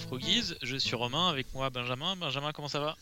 [0.00, 0.54] Froggies.
[0.62, 2.16] Je suis Romain, avec moi Benjamin.
[2.16, 2.96] Benjamin, comment ça va?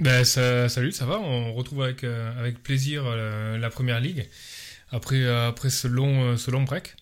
[0.00, 4.28] Ben, ça- salut, ça va On retrouve avec, euh, avec plaisir euh, la Première Ligue
[4.90, 6.94] après, euh, après ce, long, ce long break.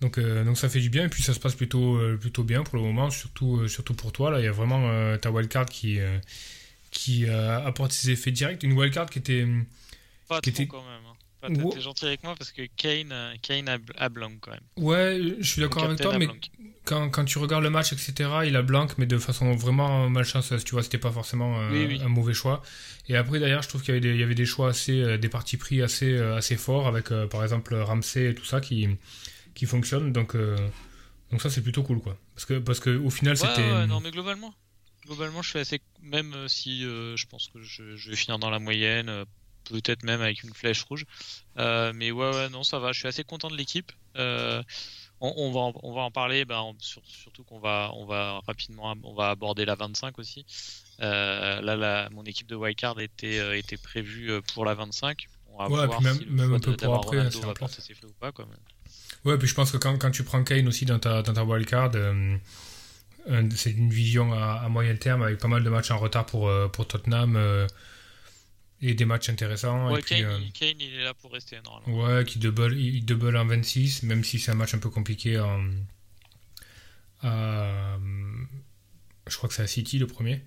[0.00, 2.76] Donc, donc ça fait du bien et puis ça se passe plutôt, plutôt bien pour
[2.76, 4.30] le moment, surtout, surtout pour toi.
[4.30, 5.98] Là, il y a vraiment ta wildcard qui,
[6.90, 8.62] qui apporte ses effets directs.
[8.64, 9.46] Une wildcard qui était.
[10.28, 11.00] Pas Qui trop était- quand même.
[11.10, 11.13] hein.
[11.48, 14.60] Pas- T'es gentil avec moi parce que Kane, euh, Kane a, a blanc quand même.
[14.76, 16.28] Ouais, je suis d'accord avec toi, mais
[16.84, 20.64] quand, quand tu regardes le match, etc., il a blanc, mais de façon vraiment malchanceuse.
[20.64, 22.00] Tu vois, c'était pas forcément euh, Oui, oui.
[22.02, 22.62] un mauvais choix.
[23.08, 25.00] Et après, derrière, je trouve qu'il y avait des, il y avait des choix assez,
[25.00, 28.60] euh, des partis pris assez, euh, assez forts, avec par exemple Ramsey et tout ça
[28.60, 28.88] qui,
[29.54, 30.12] qui fonctionnent.
[30.12, 30.36] Donc,
[31.30, 32.16] donc ça, c'est plutôt cool, quoi.
[32.34, 33.62] Parce que, parce que au final, Ouais, c'était.
[33.72, 34.54] ouais, non, mais globalement,
[35.06, 35.80] globalement, je suis assez.
[36.02, 39.24] Même si je pense que je, je vais finir dans la moyenne,
[39.64, 41.04] peut-être même avec une flèche rouge.
[41.58, 42.92] Euh, mais ouais, ouais, non, ça va.
[42.92, 43.90] Je suis assez content de l'équipe.
[44.16, 44.62] Euh,
[45.20, 46.44] on, on va, en, on va en parler.
[46.44, 50.18] Ben, on- sur- surtout qu'on va, on va rapidement, ab- on va aborder la 25
[50.18, 50.44] aussi.
[51.00, 55.26] Euh, là, la, mon équipe de wildcard était, était prévue pour la 25.
[55.48, 57.48] On va Ouais, voir puis même- si même un peu pour après, Ronaldo c'est en
[57.48, 57.70] va place.
[57.70, 58.46] porter ses fruits ou pas, quoi.
[58.50, 61.32] mais- Ouais, puis je pense que quand, quand tu prends Kane aussi dans ta, dans
[61.32, 61.92] ta wildcard,
[63.56, 66.50] c'est une vision à, à moyen terme avec pas mal de matchs en retard pour,
[66.72, 67.36] pour Tottenham
[68.88, 69.90] et des matchs intéressants.
[69.92, 72.04] Ouais, et puis, Kane, euh, il- Kane, il est là pour rester normalement.
[72.16, 75.38] ouais, qui double, il double en 26, même si c'est un match un peu compliqué
[75.38, 75.64] en,
[77.22, 77.96] à,
[79.26, 80.42] je crois que c'est à City le premier.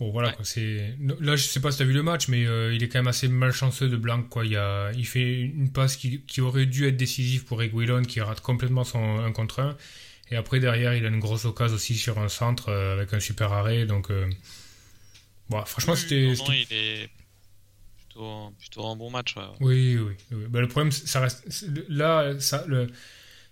[0.00, 0.34] Bon voilà Ouais.
[0.34, 2.88] quoi, c'est là je sais pas si t'as vu le match mais euh, il est
[2.88, 4.44] quand même assez malchanceux de Blanc quoi.
[4.44, 4.90] Il, a...
[4.92, 8.82] il fait une passe qui, qui aurait dû être décisive pour Reguilon qui rate complètement
[8.82, 9.76] son 1 contre 1
[10.32, 13.20] et après derrière il a une grosse occasion aussi sur un centre euh, avec un
[13.20, 14.28] super arrêt donc euh,
[15.48, 17.08] bon, franchement Oui, c'était non, non, c'était- il est
[18.14, 19.36] plutôt, plutôt un bon match.
[19.36, 19.42] ouais.
[19.60, 20.60] oui oui, oui.
[20.60, 21.44] Le problème ça reste
[21.88, 22.86] là ça le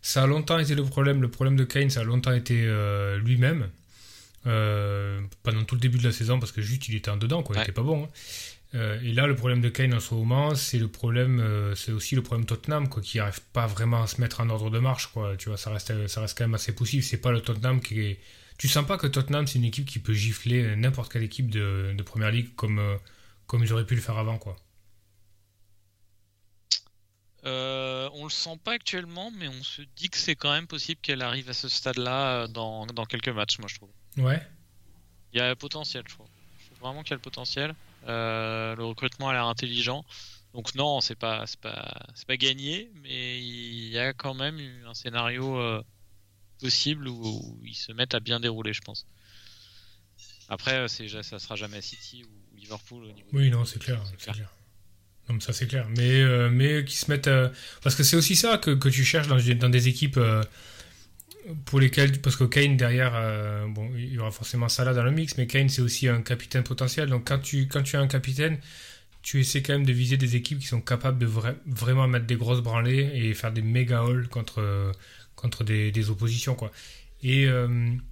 [0.00, 3.18] ça a longtemps été le problème le problème de Kane ça a longtemps été euh,
[3.18, 3.68] lui-même
[4.46, 7.42] euh, pendant tout le début de la saison parce que juste il était en dedans
[7.42, 7.64] quoi il Ouais.
[7.64, 8.08] était pas bon hein.
[8.74, 11.92] Euh, et là le problème de Kane en ce moment c'est le problème euh, c'est
[11.92, 14.78] aussi le problème Tottenham quoi qui arrive pas vraiment à se mettre en ordre de
[14.78, 17.42] marche quoi tu vois ça reste ça reste quand même assez poussif c'est pas le
[17.42, 18.18] Tottenham qui est
[18.56, 21.92] tu sens pas que Tottenham c'est une équipe qui peut gifler n'importe quelle équipe de,
[21.94, 22.80] de première ligue comme
[23.52, 24.56] comme ils auraient pu le faire avant quoi
[27.44, 30.98] Euh, on le sent pas actuellement, mais on se dit que c'est quand même possible
[31.02, 33.90] qu'elle arrive à ce stade-là euh, dans, dans quelques matchs, moi je trouve.
[34.16, 34.40] ouais
[35.34, 36.28] Il y a le potentiel, je trouve.
[36.60, 37.74] Je trouve vraiment qu'il y a le potentiel.
[38.06, 40.02] Euh, le recrutement a l'air intelligent.
[40.54, 44.58] Donc non, c'est pas, c'est pas, c'est pas gagné, mais il y a quand même
[44.86, 45.82] un scénario euh,
[46.58, 49.04] possible où, où ils se mettent à bien dérouler, je pense.
[50.48, 53.28] Après, c'est, ça sera jamais City ou Liverpool au niveau.
[53.32, 54.00] Oui, non, c'est clair.
[55.28, 55.86] Non, mais ça c'est clair.
[55.96, 57.28] Mais, euh, mais qui se mettent.
[57.28, 57.48] euh,
[57.82, 60.42] Parce que c'est aussi ça que, que tu cherches dans, dans des équipes euh,
[61.64, 62.20] pour lesquelles.
[62.20, 63.12] Parce que Kane derrière,
[63.68, 66.62] bon, il y aura forcément Salah dans le mix, mais Kane c'est aussi un capitaine
[66.64, 67.08] potentiel.
[67.08, 68.58] Donc quand tu, quand tu as un capitaine,
[69.22, 72.26] tu essaies quand même de viser des équipes qui sont capables de vra- vraiment mettre
[72.26, 74.92] des grosses branlées et faire des méga hauls contre,
[75.36, 76.56] contre des, des oppositions.
[76.56, 76.72] Quoi.
[77.22, 77.46] Et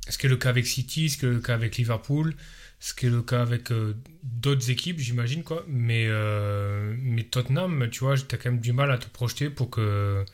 [0.09, 2.35] ce qui est le cas avec City, ce qui est le cas avec Liverpool,
[2.81, 5.65] ce qui est le cas avec euh, d'autres équipes, j'imagine, quoi.
[5.69, 9.71] Mais, euh, mais Tottenham, tu vois, t'as quand même du mal à te projeter pour
[9.71, 10.25] que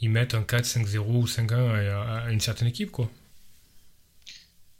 [0.00, 3.10] ils mettent un 4, 5-0 ou 5-1 à, à une certaine équipe, quoi.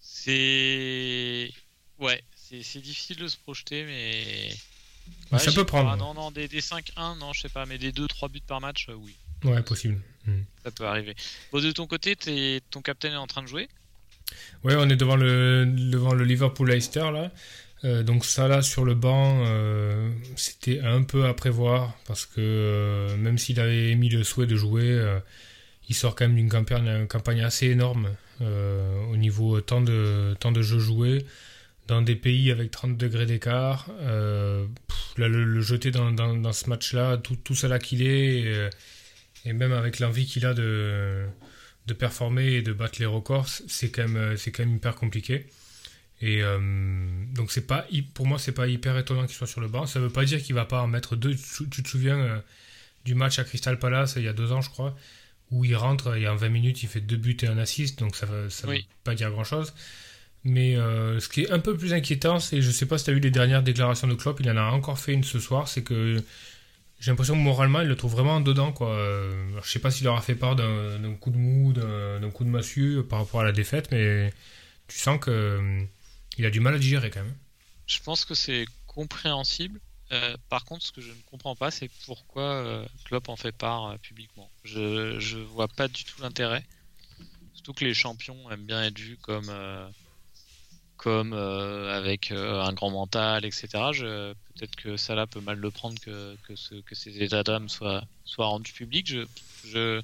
[0.01, 1.51] C'est.
[1.99, 4.49] Ouais, c'est difficile de se projeter, mais.
[5.33, 5.97] Ouais, ça peut prendre.
[5.97, 8.89] Non, non, des, des 5-1, non, je sais pas, mais des 2-3 buts par match,
[8.89, 9.15] euh, oui,
[9.45, 10.01] Ouais, possible.
[10.27, 10.43] Hmm.
[10.65, 11.15] ça peut arriver.
[11.51, 13.69] Bon, de ton côté, t'es- ton capitaine est en train de jouer.
[14.65, 17.31] Ouais, on est devant le, devant le Liverpool-Leicester, là.
[17.85, 22.41] Euh, donc ça, là, sur le banc, euh, c'était un peu à prévoir, parce que
[22.41, 25.01] euh, même s'il avait émis le souhait de jouer,
[25.89, 28.11] il sort quand même d'une campagne, assez énorme
[28.41, 31.25] au niveau temps de, temps de jeu joué,
[31.89, 33.89] dans des pays avec 30 degrés d'écart.
[35.17, 38.71] Le, jeter dans, ce match-là, tout, tout ça qu'il est,
[39.45, 41.27] et même avec l'envie qu'il a de
[41.87, 44.95] de performer et de battre les records, c'est quand même, euh, c'est quand même hyper
[44.95, 45.47] compliqué.
[46.21, 46.59] Et euh,
[47.35, 49.87] donc c'est pas, pour moi, c'est pas hyper étonnant qu'il soit sur le banc.
[49.87, 51.35] Ça veut pas dire qu'il va pas en mettre deux.
[51.35, 52.39] Tu te souviens euh,
[53.05, 54.95] du match à Crystal Palace il y a deux ans, je crois,
[55.51, 58.17] où il rentre et en 20 minutes il fait deux buts et un assist, donc
[58.17, 59.73] ça ne veut pas dire grand chose.
[60.45, 63.11] Mais euh, ce qui est un peu plus inquiétant, c'est, je sais pas si tu
[63.11, 65.69] as vu les dernières déclarations de Klopp, il en a encore fait une ce soir,
[65.69, 66.23] c'est que
[67.01, 68.73] j'ai l'impression que moralement il le trouve vraiment dedans.
[68.73, 68.95] Quoi.
[68.95, 72.51] Alors, je sais pas s'il aura fait part d'un, coup de mou, d'un, coup de
[72.51, 74.33] massue par rapport à la défaite, mais
[74.87, 75.87] tu sens qu'il euh,
[76.39, 77.37] a du mal à digérer quand même.
[77.87, 79.81] Je pense que c'est compréhensible.
[80.13, 83.99] Euh, par contre, ce que je ne comprends pas, c'est pourquoi Klopp en fait part
[84.01, 84.51] publiquement.
[84.65, 86.65] Je ne vois pas du tout l'intérêt.
[87.55, 89.51] Surtout que les champions aiment bien être vus comme
[91.01, 93.69] comme euh, avec euh, un grand mental, etc.
[94.55, 98.05] Peut-être que Salah peut mal le prendre que, que, ce, que ces états d'âme soient,
[98.27, 99.09] soient rendus publics.
[99.09, 99.25] Je,
[99.67, 100.03] je,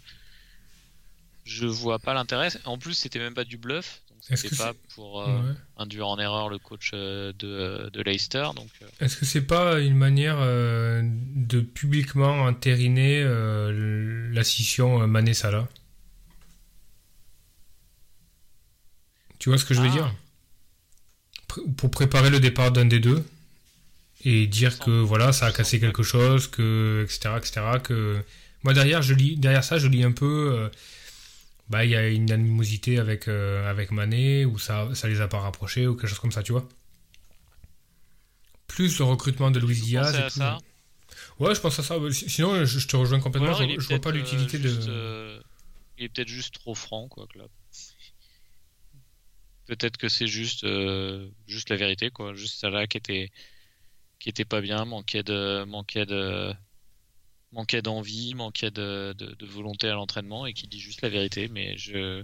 [1.44, 2.48] je vois pas l'intérêt.
[2.64, 4.00] En plus, c'était même pas du bluff.
[4.08, 8.48] Donc c'était pas pour euh, induire en erreur le coach de, de Leicester.
[8.56, 13.22] Donc, Est-ce que c'est pas une manière de publiquement entériner
[14.32, 15.68] la scission Mané-Salah
[19.38, 20.10] Tu vois ce que je veux ah.
[21.76, 23.24] Pour préparer le départ d'un des deux
[24.24, 28.18] et dire que voilà ça a cassé quelque chose que etc etc que
[28.62, 30.68] moi derrière je lis derrière ça je lis un peu euh,
[31.68, 35.28] bah il y a une animosité avec euh, avec Mané ou ça ça les a
[35.28, 36.66] pas rapprochés ou quelque chose comme ça tu vois.
[38.68, 40.58] Plus le recrutement de Luis Diaz et ça?
[41.38, 45.38] Ouais je pense à ça sinon je, te rejoins complètement je, vois pas l'utilité euh,
[45.38, 45.42] de
[45.98, 47.26] il est peut-être juste trop franc quoi
[49.66, 52.34] Peut-être que c'est juste, euh, juste la vérité, quoi.
[52.34, 53.30] Juste là qui était,
[54.20, 56.52] qui était pas bien, manquait de, manquait de,
[57.52, 61.48] manquait d'envie, manquait de, de, volonté à l'entraînement et qui dit juste la vérité.
[61.48, 62.22] Mais je,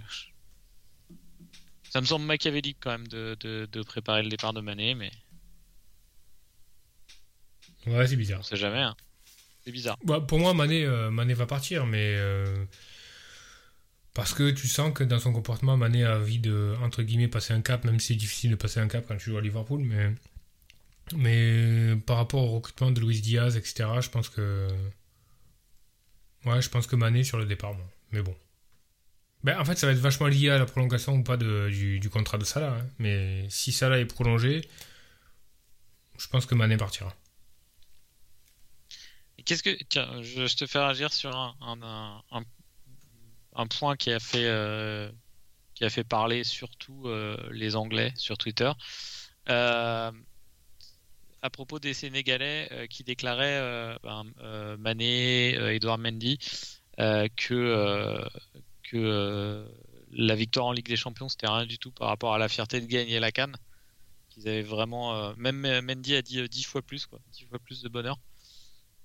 [1.93, 5.11] ça me semble machiavélique quand même de, de, préparer le départ de Mané, mais.
[7.85, 8.39] Ouais, c'est bizarre.
[8.39, 8.81] On sait jamais.
[8.81, 8.95] Hein.
[9.63, 9.97] C'est bizarre.
[10.03, 12.15] Bah, pour moi, Mané, euh, Mané va partir, mais.
[12.15, 12.65] Euh,
[14.13, 17.53] parce que tu sens que dans son comportement, Mané a envie de, entre guillemets, passer
[17.53, 19.81] un cap, même si c'est difficile de passer un cap quand tu joues à Liverpool,
[19.81, 20.13] mais,
[21.15, 24.67] mais par rapport au recrutement de Luis Diaz, etc., je pense que.
[26.45, 27.73] Ouais, je pense que Mané sur le départ.
[28.11, 28.35] Mais bon.
[29.43, 32.37] Ben, en fait, ça va être vachement lié à la prolongation ou pas du, contrat
[32.37, 32.77] de Salah.
[32.77, 32.87] Hein.
[32.99, 34.61] Mais si Salah est prolongé,
[36.19, 37.13] je pense que Mané partira.
[39.43, 39.75] Qu'est-ce que.
[39.89, 41.55] Tiens, je, te fais réagir sur un,
[42.31, 42.43] un
[43.69, 45.09] point qui a fait, euh,
[45.73, 48.71] qui a fait parler surtout euh, les Anglais sur Twitter.
[49.49, 50.11] Euh,
[51.41, 54.23] à propos des Sénégalais qui déclaraient ben,
[54.77, 56.39] Mané, Edouard Mendy,
[56.97, 58.29] que,
[58.83, 59.67] que
[60.13, 62.79] la victoire en Ligue des Champions, c'était rien du tout par rapport à la fierté
[62.79, 63.57] de gagner la Cannes.
[64.37, 65.35] Avaient vraiment.
[65.35, 68.17] même Mendy a dit dix fois plus, quoi, dix fois plus de bonheur.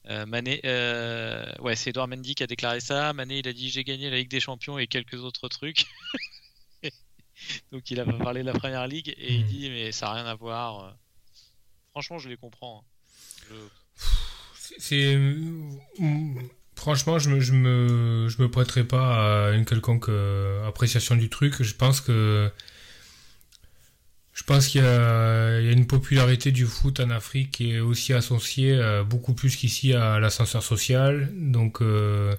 [0.06, 3.12] Euh, Mané, euh, ouais, c'est Edouard Mendy qui a déclaré ça.
[3.12, 5.87] Mané, il a dit j'ai gagné la Ligue des Champions et quelques autres trucs.
[7.73, 9.49] Donc il a parlé de la Première Ligue et il hmm.
[9.49, 10.97] dit mais ça n'a rien à voir.
[11.91, 12.85] Franchement, je les comprends.
[13.50, 13.55] Hein.
[14.79, 15.17] C'est
[16.79, 21.29] franchement, je me, je me, je me prêterai pas à une quelconque euh, appréciation du
[21.29, 21.62] truc.
[21.62, 22.50] Je pense que
[24.38, 28.73] je pense qu'il y, a une popularité du foot en Afrique qui est aussi associée
[28.73, 31.29] euh, beaucoup plus qu'ici à l'ascenseur social.
[31.35, 32.37] Donc euh,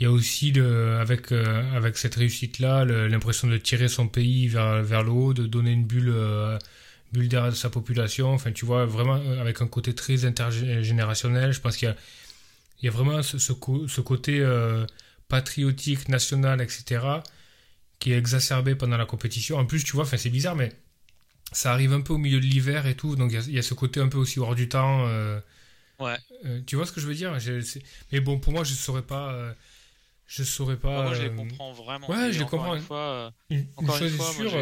[0.00, 0.54] il y a aussi
[0.98, 5.34] avec euh, avec cette réussite là l'impression de tirer son pays vers vers le haut,
[5.34, 6.14] de donner une bulle
[7.12, 8.32] bulle d'air à sa population.
[8.32, 11.52] Enfin tu vois vraiment avec un côté très intergénérationnel.
[11.52, 11.94] Je pense qu'il
[12.82, 13.52] y y a vraiment ce, ce,
[13.88, 14.42] ce côté
[15.28, 17.00] patriotique, national, etc.
[17.98, 19.58] qui est exacerbé pendant la compétition.
[19.58, 20.72] En plus tu vois, enfin c'est bizarre mais
[21.52, 23.74] ça arrive un peu au milieu de l'hiver et tout, donc il y, a ce
[23.74, 25.06] côté un peu aussi hors du temps.
[25.08, 25.40] Euh,
[26.00, 26.16] ouais.
[26.44, 27.36] Euh, tu vois ce que je veux dire?
[28.12, 29.32] Mais bon, pour moi, je ne saurais pas.
[29.32, 29.52] Euh,
[30.26, 31.04] je saurais pas.
[31.04, 32.10] Moi, je les comprends vraiment.
[32.10, 32.74] Ouais, je les comprends.
[32.74, 34.52] Une fois, une, chose est sûre.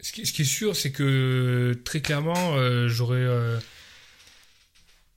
[0.00, 2.56] ce, qui, ce, qui, est sûr, c'est que très clairement,
[2.88, 3.26] j'aurais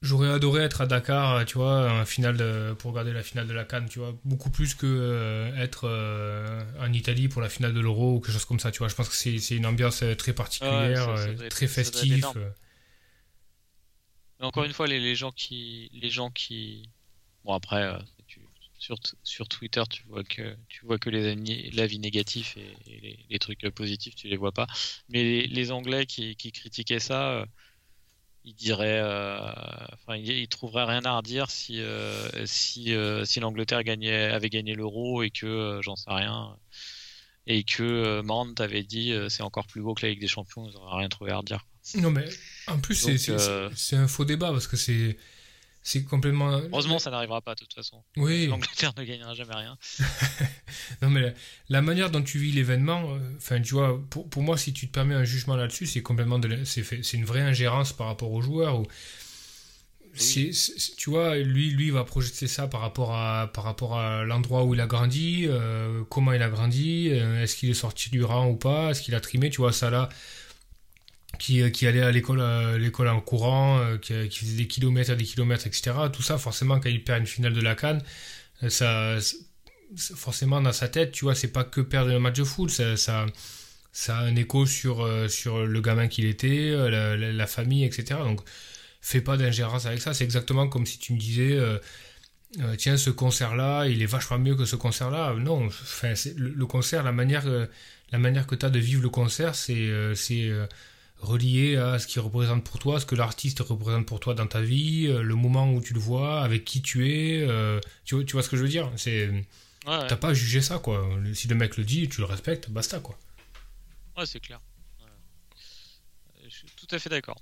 [0.02, 2.38] J'aurais adoré être à Dakar, tu vois, en finale
[2.78, 6.64] pour regarder la finale de la Cannes, tu vois, beaucoup plus que euh, être euh,
[6.80, 8.88] en Italie pour la finale de l'Euro ou quelque chose comme ça, tu vois.
[8.88, 11.14] Je pense que c'est une ambiance euh, très particulière,
[11.50, 12.26] très festive.
[14.40, 16.90] encore une fois, les, les, gens qui, les gens qui,
[17.44, 17.94] bon après,
[18.78, 21.36] sur, sur Twitter, tu vois que tu vois que les
[21.72, 24.68] l'avis négatif et, les, trucs positifs, tu les vois pas.
[25.10, 27.46] Mais les, les Anglais qui, qui critiquaient ça
[28.46, 29.52] il dirait, euh,
[29.94, 34.76] enfin, il, trouverait rien à redire si euh, si euh, si l'Angleterre gagnait avait gagné
[34.76, 36.56] l'Euro et que j'en sais rien
[37.48, 40.74] et que Mand avait dit c'est encore plus beau que la Ligue des Champions, ils
[40.74, 41.66] n'auraient rien trouvé à redire.
[41.96, 42.30] Non mais
[42.68, 42.96] en plus
[43.76, 45.18] c'est un faux débat parce que c'est
[45.82, 46.52] c'est complètement.
[46.72, 48.04] Heureusement, ça n'arrivera pas de toute façon.
[48.18, 48.48] Oui.
[48.48, 49.78] L'Angleterre ne gagnera jamais rien.
[51.02, 51.34] non, mais la,
[51.70, 54.92] la, manière dont tu vis l'événement, enfin, tu vois, pour, pour, moi, si tu te
[54.92, 58.80] permets un jugement là-dessus, c'est complètement c'est une vraie ingérence par rapport aux joueurs.
[58.82, 58.88] Ou,
[60.20, 60.52] oui.
[60.98, 64.74] tu vois, lui, lui va projeter ça par rapport à, par rapport à l'endroit où
[64.74, 68.48] il a grandi, euh, comment il a grandi, euh, est-ce qu'il est sorti du rang
[68.48, 70.10] ou pas, est-ce qu'il a trimé, tu vois, ça là,
[71.38, 72.42] qui, qui allait à l'école,
[72.78, 75.92] l'école en courant, euh, qui, faisait des kilomètres et des kilomètres, etc.
[76.12, 78.02] Tout ça, forcément, quand il perd une finale de la Cannes,
[78.68, 79.18] ça,
[79.96, 83.26] forcément dans sa tête, tu vois, c'est pas que perdre le match de foot, ça,
[84.08, 88.20] a un écho sur, sur le gamin qu'il était, la, famille, etc.
[88.24, 88.42] Donc,
[89.02, 90.14] fais pas d'ingérence avec ça.
[90.14, 91.78] C'est exactement comme si tu me disais, euh,
[92.62, 95.34] euh, tiens, ce concert-là, il est vachement mieux que ce concert-là.
[95.36, 95.70] Non,
[96.36, 97.66] le, concert, la manière, euh,
[98.12, 99.90] la manière que tu as de vivre le concert, c'est
[101.22, 104.62] relié à ce qu'il représente pour toi, ce que l'artiste représente pour toi dans ta
[104.62, 107.48] vie, le moment où tu le vois, avec qui tu es.
[108.06, 108.92] tu, vois, tu vois ce que je veux dire?
[108.96, 109.46] C'est ouais,
[109.88, 110.08] ouais.
[110.08, 111.08] T'as pas à juger ça, quoi.
[111.34, 113.18] Si le mec le dit, tu le respectes, basta, quoi.
[114.18, 114.60] Ouais, c'est clair.
[116.44, 117.40] Je suis tout à fait d'accord.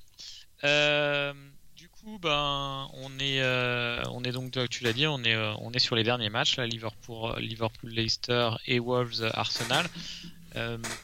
[0.63, 1.33] Euh,
[1.75, 5.53] du coup, ben, on est, euh, on est donc, tu l'as dit, on est, euh,
[5.59, 9.87] on est sur les derniers matchs, là, Liverpool, Liverpool, Leicester et Wolves, Arsenal.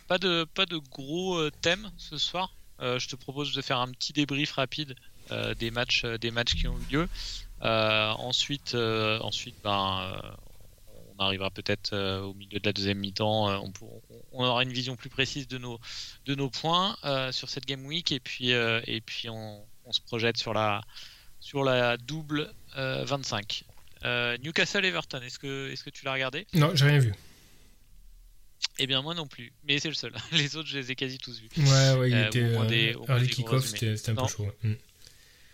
[0.07, 2.53] pas de, pas de gros thèmes ce soir.
[2.79, 4.95] Je te propose de faire un petit débrief rapide
[5.57, 7.09] des matchs, des matchs qui ont eu lieu.
[7.61, 10.11] ensuite, ensuite, ben,
[11.17, 13.71] on arrivera peut-être au milieu de la deuxième mi-temps.
[14.31, 15.79] On, aura une vision plus précise de nos,
[16.25, 16.97] de nos points
[17.31, 20.81] sur cette game week et puis, et puis on, on, se projette sur la,
[21.39, 23.63] sur la double 25.
[24.43, 26.47] Newcastle Everton, est-ce que, est que tu l'as regardé?
[26.53, 27.13] Non, j'ai rien vu.
[28.79, 30.13] Eh bien, moi non plus, mais c'est le seul.
[30.31, 31.49] Les autres, je les ai quasi tous vus.
[31.57, 32.41] Ouais, ouais, il était.
[32.41, 34.43] Euh, des, early kick-off, c'était un peu chaud.
[34.43, 34.69] Ouais.
[34.69, 34.75] Mm.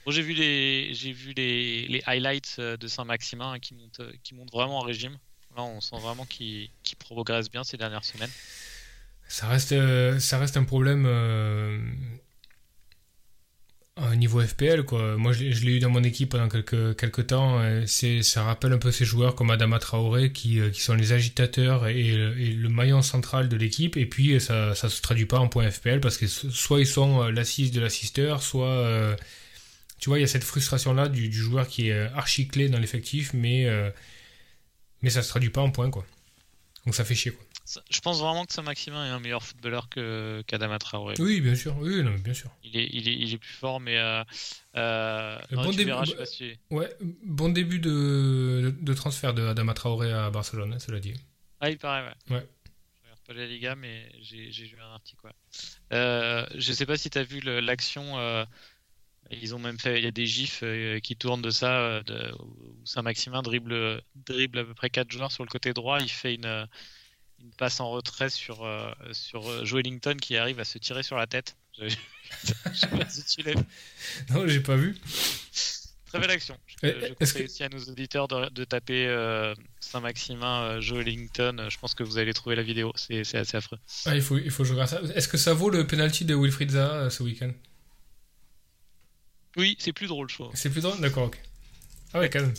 [0.05, 4.33] Bon, j'ai vu les, j'ai vu les, les highlights de Saint-Maximin hein, qui montent, qui
[4.33, 5.17] montent vraiment en régime.
[5.55, 8.31] Là, on sent vraiment qu'il qu progresse bien ces dernières semaines.
[9.29, 11.79] Ça reste, euh, ça reste un problème euh,
[14.11, 14.83] au niveau FPL.
[14.83, 15.17] Quoi.
[15.17, 17.61] Moi, je, l'ai eu dans mon équipe pendant quelques, quelques temps.
[17.85, 21.87] C'est, ça rappelle un peu ces joueurs comme Adama Traoré qui, qui sont les agitateurs
[21.87, 23.97] et, et le maillon central de l'équipe.
[23.97, 27.29] Et puis, ça ne se traduit pas en point FPL parce que soit ils sont
[27.29, 28.67] l'assise de l'assisteur, soit...
[28.67, 29.15] Euh,
[29.99, 32.79] tu vois, il y a cette frustration-là du, du, joueur qui est archi clé dans
[32.79, 33.91] l'effectif, mais euh,
[35.01, 36.05] mais ça se traduit pas en points quoi.
[36.85, 37.45] Donc ça fait chier quoi.
[37.89, 41.15] Je pense vraiment que Saint-Maximin est un meilleur footballeur que qu'Adama Traoré.
[41.19, 41.77] Oui, bien sûr.
[41.77, 42.49] Oui, non, bien sûr.
[42.63, 44.23] Il est, il est, il est plus fort, mais euh,
[44.75, 46.57] euh, bon, début, verras, pas si...
[46.71, 46.89] ouais,
[47.23, 51.13] bon début de, de transfert de Adama Traoré à Barcelone, hein, cela dit.
[51.59, 52.35] Ah, il paraît, ouais.
[52.35, 52.47] Ouais.
[52.95, 55.27] Je regarde pas la Liga, mais j'ai lu un article.
[55.27, 55.33] Ouais.
[55.93, 58.17] Euh, je sais pas si tu as vu l'action.
[58.17, 58.45] Euh,
[59.29, 60.63] ils ont même fait, il y a des gifs
[61.03, 65.43] qui tournent de ça, de, où Saint-Maximin dribble, dribble à peu près 4 joueurs sur
[65.43, 65.99] le côté droit.
[65.99, 66.67] Il fait une,
[67.41, 71.17] une passe en retrait sur, euh, sur Joe Ellington qui arrive à se tirer sur
[71.17, 71.55] la tête.
[71.79, 71.89] Je,
[72.73, 73.63] sais pas si tu l'as vu.
[74.29, 74.95] Non, j'ai pas vu.
[76.05, 76.57] Très belle action.
[76.83, 77.47] Je, je conseille que...
[77.47, 81.67] aussi à nos auditeurs de, de taper euh, Saint-Maximin, euh, Joe Ellington.
[81.69, 82.91] Je pense que vous allez trouver la vidéo.
[82.95, 83.77] C'est assez affreux.
[84.05, 85.01] Ah, il faut, il faut je regarde ça.
[85.15, 87.51] Est-ce que ça vaut le penalty de Wilfried Zaha ce week-end?
[89.57, 90.51] Oui, c'est plus drôle, je trouve.
[90.53, 90.99] C'est plus drôle?
[90.99, 91.39] D'accord, ok.
[92.13, 92.53] Ah ouais, quand même.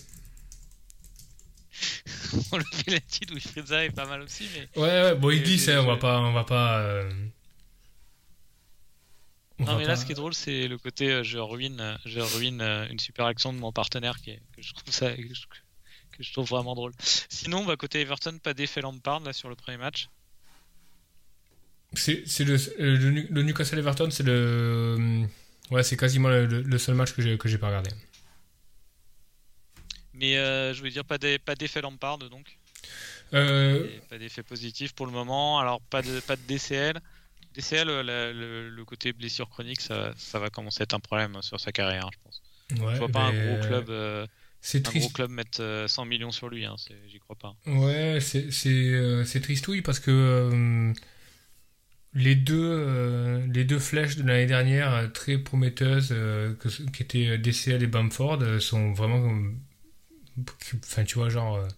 [2.53, 4.81] Le penalty de Wilfried Zaha est pas mal aussi, mais.
[4.81, 6.21] Ouais, ouais, bon, il glisse, hein, on va pas.
[6.21, 7.11] On va pas euh...
[9.59, 9.89] on non, va mais pas...
[9.91, 12.99] là, ce qui est drôle, c'est le côté euh, je ruine, je ruine euh, une
[12.99, 15.13] super action de mon partenaire qui est, que je trouve ça.
[15.15, 15.47] Que je,
[16.17, 16.93] que je trouve vraiment drôle.
[17.29, 20.09] Sinon, bah, côté Everton, pas d'effet Lampard là sur le premier match.
[21.95, 25.25] C'est le, le, le, Newcastle Everton, c'est le.
[25.71, 27.91] Ouais, c'est quasiment le, le, seul match que j'ai que j'ai pas regardé.
[30.21, 32.59] Mais euh, je veux dire, pas d'effet Lampard donc.
[33.33, 33.89] Euh...
[34.09, 35.59] Pas d'effet positif pour le moment.
[35.59, 37.01] Alors, pas de, pas de DCL.
[37.55, 41.41] DCL, le, le, le côté blessure chronique, ça, ça, va commencer à être un problème
[41.43, 42.43] sur sa carrière, hein, je pense.
[42.81, 43.91] Ouais, je vois pas un gros club.
[43.91, 44.27] Euh,
[44.61, 46.77] c'est un gros club mettre 100 millions sur lui, hein,
[47.09, 47.57] j'y crois pas.
[47.67, 50.93] Ouais, c'est euh, tristouille parce que euh,
[52.13, 57.83] les deux, euh, les deux flèches de l'année dernière, très prometteuses, que, qui étaient DCL
[57.83, 59.35] et Bamford, sont vraiment
[60.85, 61.69] enfin tu vois genre euh,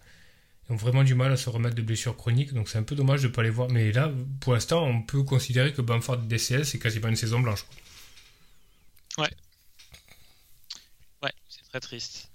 [0.69, 2.95] ils ont vraiment du mal à se remettre de blessures chroniques donc c'est un peu
[2.95, 3.69] dommage de pas les voir.
[3.69, 7.65] Mais là pour l'instant on peut considérer que Bamford DCL c'est quasiment une saison blanche
[9.17, 9.29] ouais.
[11.21, 12.29] Ouais c'est très triste.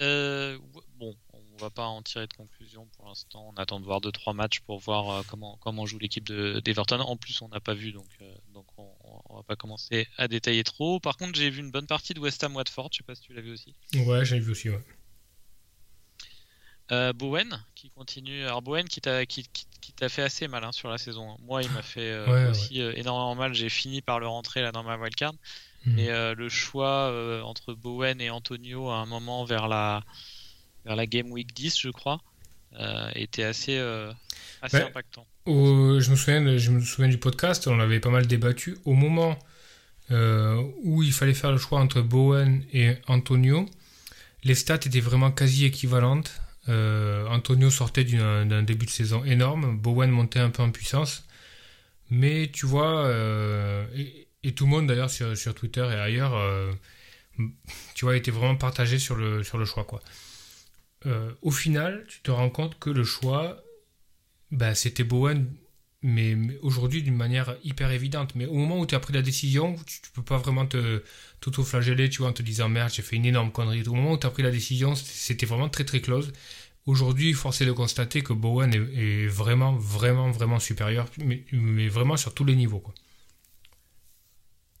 [0.00, 0.58] Euh,
[0.98, 1.16] bon
[1.54, 3.52] on va pas en tirer de conclusion pour l'instant.
[3.54, 7.00] On attend de voir 2-3 matchs pour voir euh, comment comment joue l'équipe d'Everton.
[7.00, 10.06] En plus on n'a pas vu donc euh, donc on, on, va va pas commencer
[10.16, 11.00] à détailler trop.
[11.00, 13.22] Par contre, j'ai vu une bonne partie de West Ham Watford, je sais pas si
[13.22, 13.74] tu l'as vu aussi.
[13.94, 14.82] Ouais, j'ai vu aussi, ouais.
[16.92, 18.44] Euh, Bowen qui continue.
[18.44, 19.44] Alors Bowen qui t'a qui,
[19.80, 21.30] qui, t'a fait assez mal hein, sur la saison.
[21.32, 21.36] hein.
[21.42, 23.54] Moi, il m'a fait euh, Ouais, aussi euh, énormément mal.
[23.54, 25.32] J'ai fini par le rentrer là dans ma wildcard.
[25.86, 25.94] Mhm.
[25.96, 27.12] Mais le choix
[27.44, 30.02] entre Bowen et Antonio à un moment vers la
[30.86, 32.20] vers la game week 10, je crois,
[33.14, 33.76] était assez
[34.62, 34.82] assez Ouais.
[34.84, 35.26] impactant.
[35.44, 38.78] Au- je, me souviens, je me souviens du podcast, on avait pas mal débattu.
[38.86, 39.38] Au moment
[40.10, 43.66] où il fallait faire le choix entre Bowen et Antonio,
[44.42, 46.32] les stats étaient vraiment quasi équivalentes.
[46.68, 51.24] Euh, Antonio sortait d'un début de saison énorme, Bowen montait un peu en puissance.
[52.10, 53.86] Mais tu vois, euh,
[54.42, 56.72] et, tout le monde d'ailleurs sur, sur Twitter et ailleurs, euh,
[57.94, 59.84] tu vois, était vraiment partagé sur le, sur le choix.
[59.84, 60.00] Quoi.
[61.42, 63.62] Au final, tu te rends compte que le choix,
[64.50, 65.46] bah, c'était Bowen,
[66.04, 68.34] mais, mais aujourd'hui d'une manière hyper évidente.
[68.36, 71.02] Mais au moment où tu as pris la décision, tu, tu peux pas vraiment te
[71.40, 73.82] t'auto-flageller, tu vois, en te disant merde, j'ai fait une énorme connerie.
[73.88, 76.32] Au moment où tu as pris la décision, c'était vraiment très très close.
[76.86, 81.88] Aujourd'hui, force est de constater que Bowen est, est vraiment, vraiment, vraiment supérieur, mais, mais
[81.88, 82.80] vraiment sur tous les niveaux.
[82.80, 82.94] Quoi.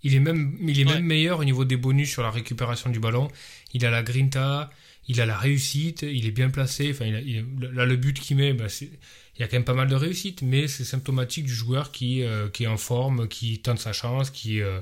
[0.02, 0.94] Il est même, il est Ouais.
[0.94, 3.28] même meilleur au niveau des bonus sur la récupération du ballon.
[3.72, 4.70] Il a la grinta,
[5.08, 6.90] il a la réussite, il est bien placé.
[6.90, 8.90] Enfin, il a- il- là, le but qu'il met, bah, c'est-
[9.36, 12.22] il y a quand même pas mal de réussite, mais c'est symptomatique du joueur qui,
[12.22, 14.80] euh, qui est en forme, qui tente sa chance, qui euh,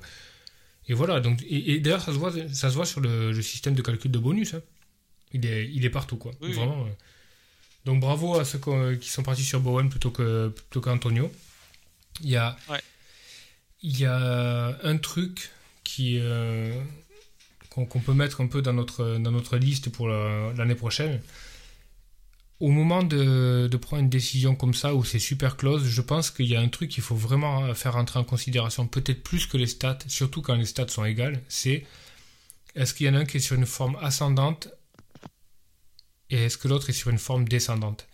[0.89, 1.21] et voilà.
[1.21, 3.83] Donc et, et d'ailleurs ça se voit, ça se voit sur le, le système de
[3.83, 4.55] calcul de bonus.
[4.55, 4.61] hein.
[5.33, 6.33] Il est, il est partout quoi.
[6.43, 6.53] Oui.
[6.53, 6.87] Vraiment.
[7.87, 8.61] Donc bravo à ceux
[9.01, 11.33] qui sont partis sur Bowen plutôt que plutôt qu'Antonio.
[12.23, 12.81] Il y a Ouais.
[13.83, 15.51] il y a un truc
[15.83, 16.79] qui euh,
[17.71, 21.21] qu'on peut mettre un peu dans notre dans notre liste pour la- l'année prochaine
[22.63, 26.47] au moment de, prendre une décision comme ça où c'est super close, je pense qu'il
[26.47, 29.67] y a un truc qu'il faut vraiment faire entrer en considération, peut-être plus que les
[29.67, 31.85] stats, surtout quand les stats sont égales, c'est
[32.77, 34.69] est-ce qu'il y en a un qui est sur une forme ascendante
[36.31, 38.07] et est-ce que l'autre est sur une forme descendante?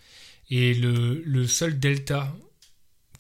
[0.49, 2.35] Et le, le seul delta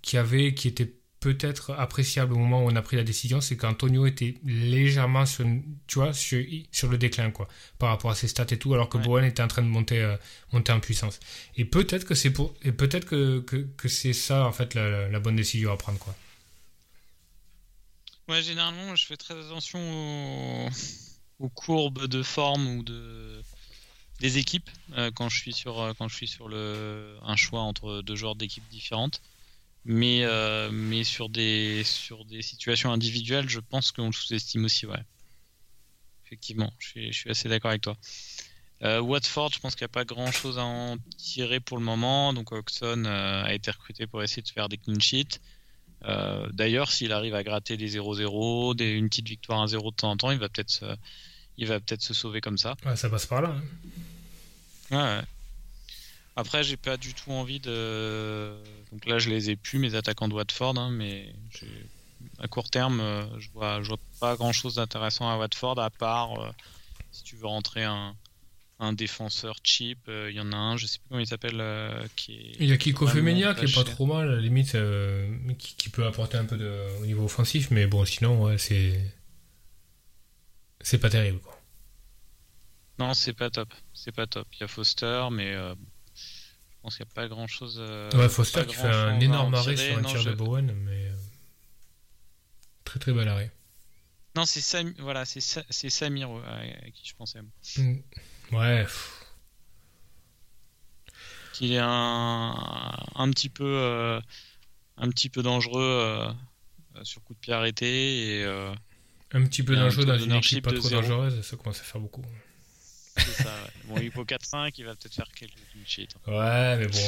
[0.00, 3.56] qui avait, qui était peut-être appréciable au moment où on a pris la décision, c'est
[3.56, 5.44] qu'Antonio était légèrement sur,
[5.86, 8.88] tu vois, sur, sur le déclin, quoi, par rapport à ses stats et tout, alors
[8.88, 9.04] que Ouais.
[9.04, 10.16] Bowen était en train de monter, euh,
[10.52, 11.18] monter en puissance.
[11.56, 15.20] Et peut-être que c'est pour, et peut-être que, que, que c'est ça, en fait, la,
[15.20, 16.14] bonne décision à prendre, quoi.
[18.28, 20.68] Ouais, généralement, je fais très attention aux,
[21.38, 23.42] aux courbes de forme ou de
[24.20, 27.60] des équipes euh, quand je suis sur euh, quand je suis sur le un choix
[27.60, 29.22] entre deux joueurs d'équipes différentes.
[29.90, 34.84] Mais euh, mais sur des sur des situations individuelles, je pense qu'on le sous-estime aussi,
[34.84, 35.02] ouais.
[36.26, 37.96] Effectivement, je suis, je suis assez d'accord avec toi.
[38.82, 41.84] Euh, Watford, je pense qu'il n'y a pas grand chose à en tirer pour le
[41.84, 42.34] moment.
[42.34, 45.40] Donc Oxon euh, a été recruté pour essayer de faire des clean sheets.
[46.52, 50.16] D'ailleurs, s'il arrive à gratter des 0-0, des, une petite victoire 1-0 de temps en
[50.18, 50.84] temps, il va peut-être se,
[51.56, 52.76] il va peut-être se sauver comme ça.
[52.84, 53.56] Ouais, ça passe par là.
[53.56, 53.62] hein.
[54.90, 55.24] Ouais, ouais.
[56.38, 58.54] Après, j'ai pas du tout envie de.
[58.92, 61.34] Donc là, je les ai plus, mes attaquants de Watford, hein, mais
[62.38, 65.90] à court terme, euh, je vois, je vois pas grand chose d'intéressant à Watford, à
[65.90, 66.50] part euh,
[67.10, 68.14] si tu veux rentrer un,
[68.78, 69.98] un défenseur cheap.
[70.08, 72.52] euh, Il y en a un, je sais plus comment il s'appelle, euh, qui est.
[72.60, 73.94] Il y a Kiko Femenia qui est pas cher.
[73.96, 74.76] trop mal, à la limite,
[75.58, 76.72] qui, qui peut apporter un peu de,
[77.02, 79.12] au niveau offensif, mais bon, sinon, ouais, c'est.
[80.82, 81.60] C'est pas terrible, quoi.
[83.00, 83.74] Non, c'est pas top.
[83.92, 84.46] C'est pas top.
[84.54, 85.56] Il y a Foster, mais
[86.88, 87.78] pense qu'il n'y a pas grand chose.
[88.14, 89.88] Ouais, Foster qui fait un énorme arrêt tirer.
[89.90, 91.04] sur un Non, tir je- de Bowen, mais.
[91.08, 91.14] euh,
[92.84, 93.50] Très très bel arrêt.
[94.34, 94.94] Non, c'est Sam...
[94.98, 97.40] voilà, c'est Sa- Samir à qui je pensais.
[97.76, 97.96] Mm.
[98.52, 99.24] Ouais, pff,
[101.60, 102.54] est un,
[103.14, 104.20] un petit peu, euh,
[104.96, 106.28] un petit peu dangereux euh,
[106.96, 108.72] euh, sur coup de pied arrêté et euh,
[109.32, 112.22] un petit peu dangereux dans une équipe pas trop dangereuse, ça commence à faire beaucoup.
[113.24, 113.54] C'est ça.
[113.64, 113.70] ouais.
[113.84, 116.06] Bon, 4-5, il va peut-être faire quelques hein.
[116.26, 116.98] Ouais, mais bon.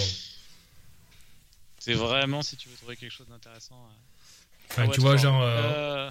[1.79, 3.77] C'est vraiment si tu veux trouver quelque chose d'intéressant.
[3.77, 3.95] euh,
[4.71, 6.11] Enfin, tu vois, genre, euh, Euh,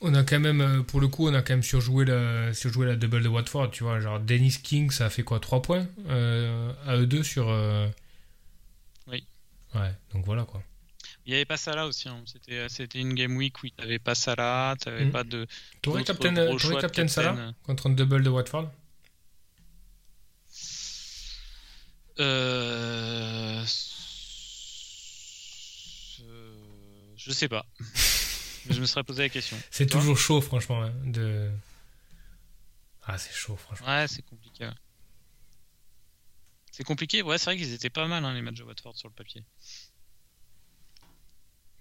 [0.00, 2.96] on a quand même, pour le coup, on a quand même surjoué la, surjoué la
[2.96, 4.00] double de Watford, tu vois.
[4.00, 7.48] Genre, Dennis King, ça a fait quoi 3 points euh, à eux deux sur.
[7.48, 7.88] euh,
[9.06, 9.24] Oui.
[9.74, 10.62] Ouais, donc voilà quoi.
[11.26, 12.08] Il n'y avait pas ça là aussi.
[12.08, 12.22] hein.
[12.26, 15.10] C'était, c'était une game week où il n'y avait pas Salah, tu n'avais Mm.
[15.10, 15.46] pas de.
[15.82, 17.08] T'aurais captain, captain captain.
[17.08, 18.70] Salah contre un double de Watford?
[22.20, 23.64] Euh...
[27.16, 27.64] Je sais pas.
[28.70, 29.56] je me serais posé la question.
[29.70, 30.82] C'est toujours chaud, franchement.
[30.82, 31.50] hein, de...
[33.06, 33.86] Ah, c'est chaud, franchement.
[33.86, 34.70] Ouais, c'est compliqué.
[36.70, 39.08] C'est compliqué, ouais, c'est vrai qu'ils étaient pas mal hein, les matchs de Watford sur
[39.08, 39.42] le papier.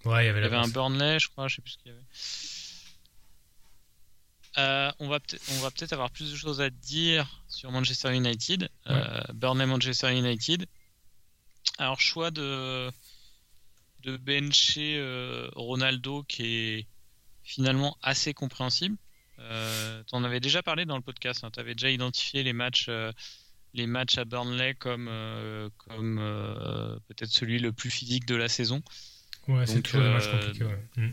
[0.05, 0.67] Ouais, il y avait Il y avait un.
[0.67, 2.03] Burnley, je crois, je sais plus ce qu'il y avait.
[4.57, 9.65] Euh, on va peut-être avoir plus de choses à dire sur Manchester United, euh, Burnley
[9.65, 10.65] Manchester United.
[11.79, 12.91] Alors choix de
[14.01, 16.87] de bencher euh, Ronaldo qui est
[17.43, 18.97] finalement assez compréhensible.
[19.37, 21.43] Tu en avais déjà parlé dans le podcast.
[21.43, 21.49] Hein.
[21.51, 22.89] Tu avais déjà identifié les matchs
[23.73, 25.09] les matchs à Burnley comme
[25.77, 28.83] comme peut-être celui le plus physique de la saison.
[29.47, 30.65] Ouais, c'est toujours des matchs compliqués.
[30.95, 31.09] Mm.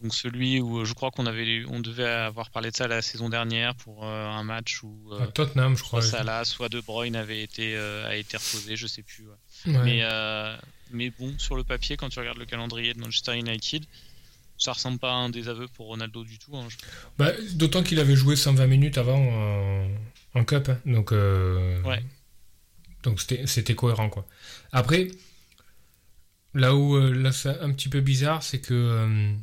[0.00, 3.28] Donc celui où je crois qu'on avait, on devait avoir parlé de ça la saison
[3.28, 6.02] dernière pour euh, un match où euh, Tottenham, je crois.
[6.02, 9.26] Soit Salah, soit De Bruyne avait été euh, a été reposé, je sais plus.
[9.66, 10.04] Mais
[10.90, 13.84] mais bon, sur le papier, quand tu regardes le calendrier de Manchester United,
[14.56, 16.56] ça ressemble pas à un désaveu pour Ronaldo du tout.
[16.56, 16.66] Hein,
[17.18, 19.88] bah, D'autant qu'il avait joué 120 minutes avant en,
[20.34, 20.78] en cup, hein.
[20.86, 22.02] donc ouais.
[23.02, 24.26] donc c'était cohérent quoi.
[24.72, 25.08] Après,
[26.54, 29.36] là où là c'est un petit peu bizarre, c'est que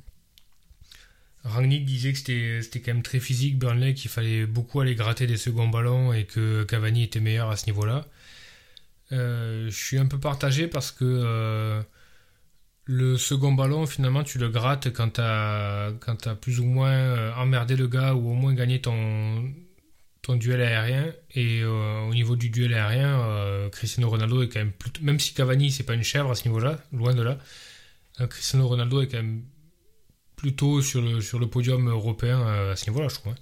[1.45, 2.17] Rangnick disait que
[2.61, 6.25] c'était quand même très physique Burnley, qu'il fallait beaucoup aller gratter des seconds ballons et
[6.25, 8.07] que Cavani était meilleur à ce niveau-là.
[9.11, 11.83] Euh, je suis un peu partagé parce que euh,
[12.85, 15.91] le second ballon, finalement, tu le grattes quand tu as,
[16.41, 19.53] plus ou moins euh, emmerdé le gars ou au moins gagné ton,
[20.23, 21.13] ton duel aérien.
[21.35, 25.03] Et au niveau du duel aérien, Cristiano Ronaldo est quand même plutôt.
[25.03, 27.37] Même si Cavani, c'est pas une chèvre à ce niveau-là, loin de là,
[28.29, 29.43] Cristiano Ronaldo est quand même
[30.35, 33.33] plutôt sur le, sur le podium européen euh, à ce niveau-là, je trouve.
[33.33, 33.37] Hein.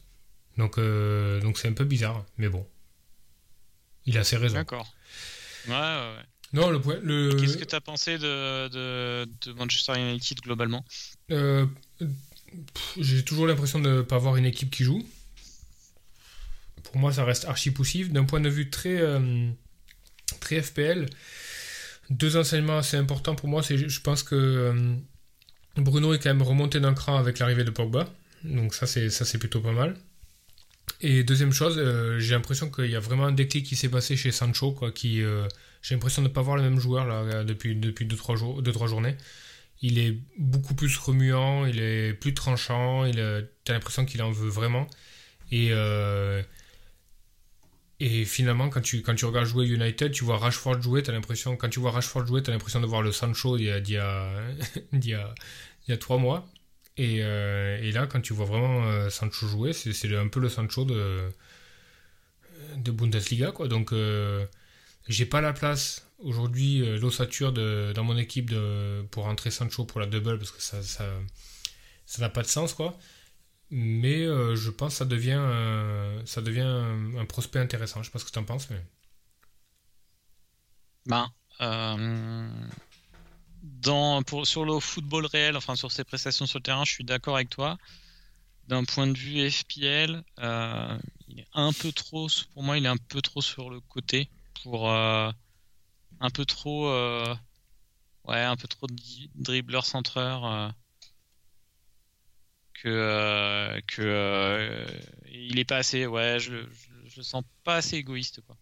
[0.58, 2.65] Donc, euh, donc c'est un peu bizarre, mais bon.
[4.06, 4.56] Il a ses raisons.
[4.56, 4.93] D'accord.
[5.67, 7.36] Ouais, ouais, Non, le.
[7.39, 10.86] Qu'est-ce que tu as pensé de, de, Manchester United globalement?
[11.32, 11.65] Euh,
[12.99, 15.08] J'ai toujours l'impression de ne pas avoir une équipe qui joue.
[16.84, 18.12] Pour moi, ça reste archi poussif.
[18.12, 19.01] D'un point de vue très,
[20.41, 21.08] très FPL,
[22.10, 23.63] deux enseignements assez importants pour moi.
[23.63, 24.97] C'est, je pense que
[25.77, 28.07] Bruno est quand même remonté d'un cran avec l'arrivée de Pogba.
[28.43, 29.95] Donc ça c'est ça c'est plutôt pas mal.
[31.01, 34.15] Et deuxième chose, euh, j'ai l'impression qu'il y a vraiment un déclic qui s'est passé
[34.17, 35.47] chez Sancho, quoi, qui euh,
[35.81, 38.62] j'ai l'impression de ne pas voir le même joueur là depuis depuis deux trois jours,
[38.88, 39.15] journées.
[39.81, 43.15] Il est beaucoup plus remuant, il est plus tranchant, il
[43.65, 44.88] t'as l'impression qu'il en veut vraiment.
[45.53, 46.41] Euh,
[48.05, 51.55] et finalement, quand tu, quand tu regardes jouer United, tu vois Rashford jouer, as l'impression,
[51.55, 53.79] quand tu vois Rashford jouer, tu as l'impression de voir le Sancho d'il y a,
[53.79, 54.29] d'il y a,
[54.91, 55.09] il
[55.87, 56.45] y a trois mois.
[56.97, 60.41] Et, euh, et, là, quand tu vois vraiment euh, Sancho jouer, c'est, c'est un peu
[60.41, 61.29] le Sancho de,
[62.75, 63.53] de Bundesliga.
[63.53, 63.69] Quoi.
[63.69, 64.45] Donc, euh,
[65.07, 68.53] j'ai pas la place aujourd'hui, l'ossature de, dans mon équipe
[69.11, 71.05] pour rentrer Sancho pour la double parce que ça, ça,
[72.05, 72.73] ça n'a pas de sens.
[72.73, 72.97] quoi
[73.75, 75.41] mais euh, je pense que ça devient,
[76.25, 76.62] ça devient
[77.17, 78.03] un, prospect intéressant.
[78.03, 78.69] Je sais pas ce que tu en penses.
[78.69, 78.86] Mais...
[81.07, 81.27] Ben,
[81.62, 82.47] euh,
[83.63, 87.03] dans, pour, sur le football réel, enfin sur ses prestations sur le terrain, je suis
[87.03, 87.79] d'accord avec toi.
[88.67, 92.89] D'un point de vue FPL, euh, il est un peu trop, pour moi, il est
[92.89, 94.29] un peu trop sur le côté
[94.62, 95.33] pour un
[96.31, 98.86] peu trop, ouais, un peu trop
[99.33, 100.73] dribbleur centreur
[102.83, 104.85] que euh, que euh,
[105.31, 106.51] il est pas assez ouais je,
[107.07, 108.57] je, le sens pas assez égoïste quoi.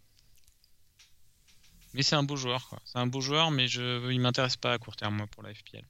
[1.96, 2.80] Mais c'est un beau joueur quoi.
[2.86, 5.52] C'est un beau joueur mais je il m'intéresse pas à court terme moi pour la
[5.54, 5.84] FPL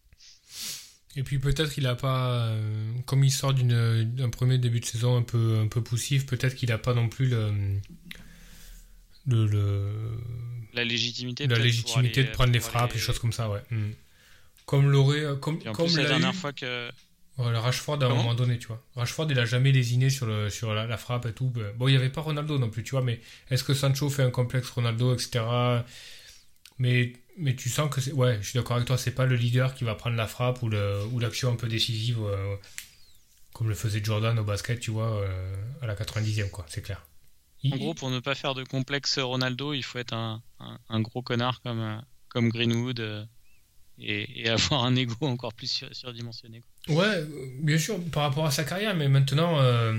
[1.17, 5.17] et puis peut-être qu'il a pas euh, comme il sort d'un premier début de saison
[5.17, 7.51] un peu un peu poussif peut-être qu'il a pas non plus le
[9.27, 10.17] le,
[10.73, 12.99] la légitimité la légitimité de prendre les frappes les...
[12.99, 13.61] choses comme ça ouais.
[13.71, 13.91] Hmm.
[14.65, 16.89] comme l'aurait comme comme la dernière fois que
[17.49, 18.83] le Rashford à un moment donné, tu vois.
[18.95, 21.47] Rashford, il a jamais lésiné sur, le, sur la, frappe et tout.
[21.47, 24.09] Ben, bon, il n'y avait pas Ronaldo non plus, tu vois, mais est-ce que Sancho
[24.09, 25.43] fait un complexe Ronaldo, etc.
[26.77, 28.11] Mais, mais tu sens que c'est.
[28.11, 30.61] Ouais, je suis d'accord avec toi, c'est pas le leader qui va prendre la frappe
[30.61, 32.55] ou l'action ou un peu décisive, euh,
[33.53, 37.05] comme le faisait Jordan au basket, tu vois, euh, à la 90e, quoi, c'est clair.
[37.71, 40.41] En gros, pour ne pas faire de complexe Ronaldo, il faut être un,
[40.89, 41.97] un, gros connard comme, euh,
[42.29, 43.27] comme Greenwood
[43.99, 46.63] et, avoir un ego encore plus surdimensionné.
[46.89, 47.23] Ouais,
[47.59, 49.97] bien sûr, par rapport à sa carrière, mais maintenant, euh,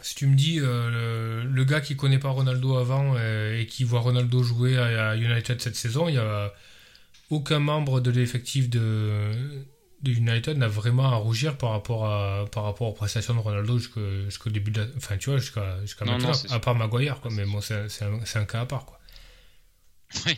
[0.00, 3.84] si tu me dis euh, le, gars qui connaît pas Ronaldo avant euh, et qui
[3.84, 6.52] voit Ronaldo jouer à, United cette saison, il y a
[7.30, 9.30] aucun membre de l'effectif de,
[10.02, 13.78] de United n'a vraiment à rougir par rapport à par rapport aux prestations de Ronaldo
[13.78, 17.30] jusqu'au début de la, enfin tu vois jusqu'à maintenant à part Maguire quoi.
[17.30, 19.00] Mais bon c'est un, un, cas à part quoi.
[20.26, 20.36] Oui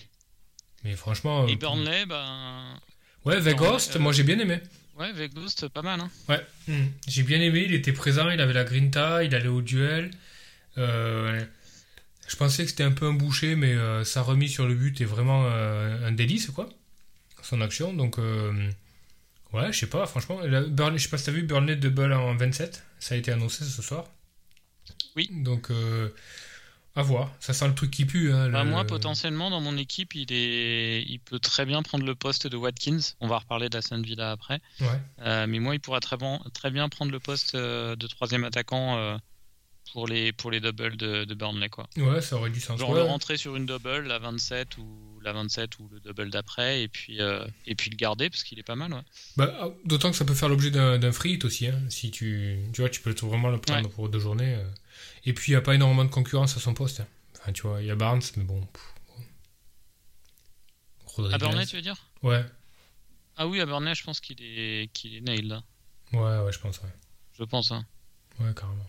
[0.85, 1.47] mais franchement.
[1.47, 2.81] Et euh, Burnley, ben.
[3.25, 4.61] Ouais, Vegost, moi j'ai bien aimé.
[4.99, 6.01] Ouais, Vegost, pas mal.
[6.01, 6.11] Hein.
[6.29, 6.87] Ouais, hmm.
[7.09, 7.65] j'ai bien aimé.
[7.67, 10.11] Il était présent, il avait la grinta, il allait au duel.
[10.79, 11.43] Euh,
[12.29, 15.01] je pensais que c'était un peu un boucher, mais euh, sa remise sur le but
[15.01, 16.69] est vraiment un délice, quoi.
[17.43, 17.93] Son action.
[17.93, 18.19] Donc,
[19.55, 20.41] Ouais, je sais pas, franchement.
[20.43, 22.83] La, Burnley, je sais pas si t'as vu Burnley double en 27.
[22.99, 24.05] Ça a été annoncé ce soir.
[25.15, 25.31] Oui.
[25.31, 26.09] Donc, euh,
[26.97, 27.31] à voir.
[27.41, 28.33] Ça sent le truc qui pue.
[28.33, 31.03] Hein, Bah, le- moi, potentiellement, dans mon équipe, il, est...
[31.03, 33.01] il peut très bien prendre le poste de Watkins.
[33.21, 34.61] On va reparler d'Aston Villa après.
[34.81, 34.87] Ouais.
[35.23, 38.45] Euh, mais moi, il pourra très, bon- très bien prendre le poste euh, de troisième
[38.45, 39.17] attaquant euh,
[39.95, 41.69] pour, les, pour les doubles de, de Burnley.
[41.71, 41.89] Quoi.
[41.97, 42.79] ouais, ça aurait du sens.
[42.81, 42.97] Genre Ouais.
[42.97, 46.89] le rentrer sur une double, la 27 ou la 27 ou le double d'après, et
[46.89, 48.93] puis, euh, et puis le garder parce qu'il est pas mal.
[48.93, 49.01] Ouais.
[49.37, 51.69] Bah, ah, D'autant que ça peut faire l'objet d'un free hit aussi.
[51.69, 53.95] Hein, si tu, tu vois, tu peux vraiment le prendre Ouais.
[53.95, 54.55] pour deux journées.
[54.57, 54.69] euh.
[55.25, 57.01] Et puis, il n'y a pas énormément de concurrence à son poste.
[57.01, 57.07] hein.
[57.41, 58.61] Enfin, tu vois, il y a Barnes, mais bon.
[58.67, 58.83] pff.
[61.33, 61.97] À Burnley, tu veux dire?
[62.23, 62.45] Ouais,
[63.37, 65.47] Ah oui, à Burnley, je pense qu'il est, qu'il est nailed.
[65.47, 65.63] là.
[66.13, 66.79] ouais, ouais, je pense.
[66.81, 66.89] Ouais,
[67.39, 67.71] Je pense.
[67.71, 67.85] Hein.
[68.41, 68.85] ouais carrément.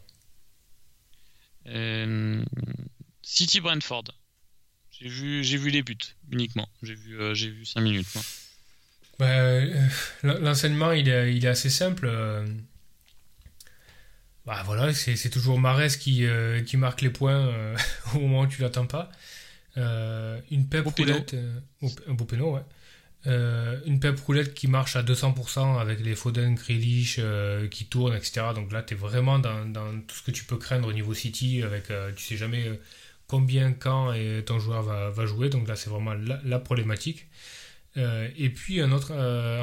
[1.67, 2.43] Euh,
[3.21, 4.03] City Brentford.
[4.91, 5.97] J'ai vu, j'ai vu les buts
[6.31, 6.69] uniquement.
[6.83, 8.07] J'ai vu, euh, j'ai vu 5 minutes.
[8.15, 8.23] moi.
[9.19, 9.87] Bah, euh,
[10.23, 12.09] l'en- L'enseignement, il est, il est assez simple.
[14.45, 17.51] Bah voilà, c'est c'est toujours Marès qui, euh, qui marque les points
[18.15, 19.11] au moment où tu l'attends pas.
[19.75, 21.35] Une pep roulette,
[21.81, 22.61] au- un beau péno, ouais.
[23.27, 28.13] Euh, une pep roulette qui marche à 200% avec les Foden, Grealish euh, qui tournent,
[28.15, 28.47] etc.
[28.53, 29.65] Donc là, tu es vraiment dans,
[30.07, 31.63] tout ce que tu peux craindre au niveau City.
[31.63, 32.75] Avec, euh, tu sais jamais euh,
[33.27, 35.49] combien, quand et ton joueur va, va jouer.
[35.49, 37.27] Donc là, c'est vraiment la, la problématique.
[37.97, 39.13] Et puis un autre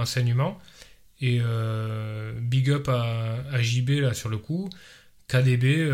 [0.01, 0.59] enseignement,
[1.21, 1.39] et
[2.41, 4.71] big up à, à JB là sur le coup,
[5.29, 5.93] KDB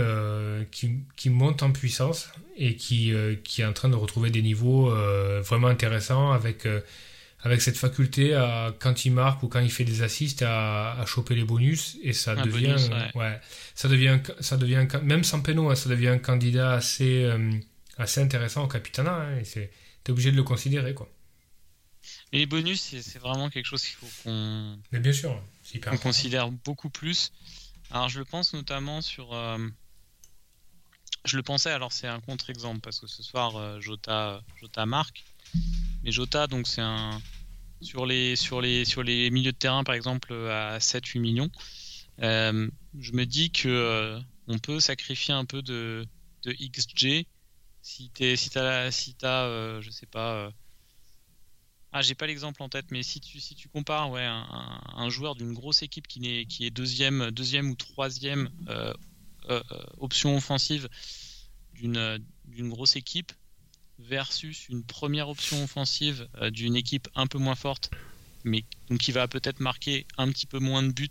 [0.70, 4.88] qui, qui monte en puissance et qui, qui est en train de retrouver des niveaux
[5.40, 6.68] vraiment intéressants avec,
[7.40, 11.06] avec cette faculté à, quand il marque ou quand il fait des assists à, à
[11.06, 13.10] choper les bonus et ça Un devient bonus, ouais.
[13.14, 13.40] ouais.
[13.74, 17.52] ça devient ça devient même sans péno hein, ça devient un candidat assez euh,
[17.96, 19.70] assez intéressant au capitanat hein, c'est
[20.04, 21.08] t'es obligé de le considérer quoi
[22.32, 25.30] Et les bonus, c'est vraiment quelque chose qu'il faut qu'on mais bien sûr
[25.76, 25.96] important.
[25.98, 27.32] considère beaucoup plus.
[27.90, 29.32] Alors je le pense notamment sur.
[29.34, 29.58] euh,
[31.24, 35.24] je le pensais, alors c'est un contre-exemple parce que ce soir euh, Jota, Jota marque.
[36.02, 37.20] Mais Jota, donc c'est un.
[37.80, 41.48] Sur les, sur, les, sur les milieux de terrain, par exemple, à 7-8 millions,
[42.22, 46.06] euh, je me dis que euh, on peut sacrifier un peu de,
[46.42, 47.26] de XG
[47.80, 50.52] si tu si t'as, si t'as, euh, je sais pas.
[51.92, 55.36] ah, j'ai pas l'exemple en tête, mais si tu, si tu compares ouais, un, joueur
[55.36, 58.50] d'une grosse équipe qui est, qui est deuxième, deuxième ou troisième
[59.98, 60.88] option offensive
[61.74, 63.32] d'une grosse équipe
[63.98, 67.90] versus une première option offensive euh, d'une équipe un peu moins forte,
[68.44, 71.10] mais donc qui va peut-être marquer un petit peu moins de buts,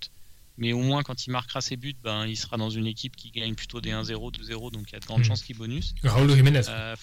[0.58, 3.32] mais au moins quand il marquera ses buts, ben, il sera dans une équipe qui
[3.32, 5.26] gagne plutôt des 1-0, 2-0, donc il y a de grandes Mhm.
[5.28, 5.94] chances qu'il bonus.
[6.04, 6.96] Raúl Jiménez Euh,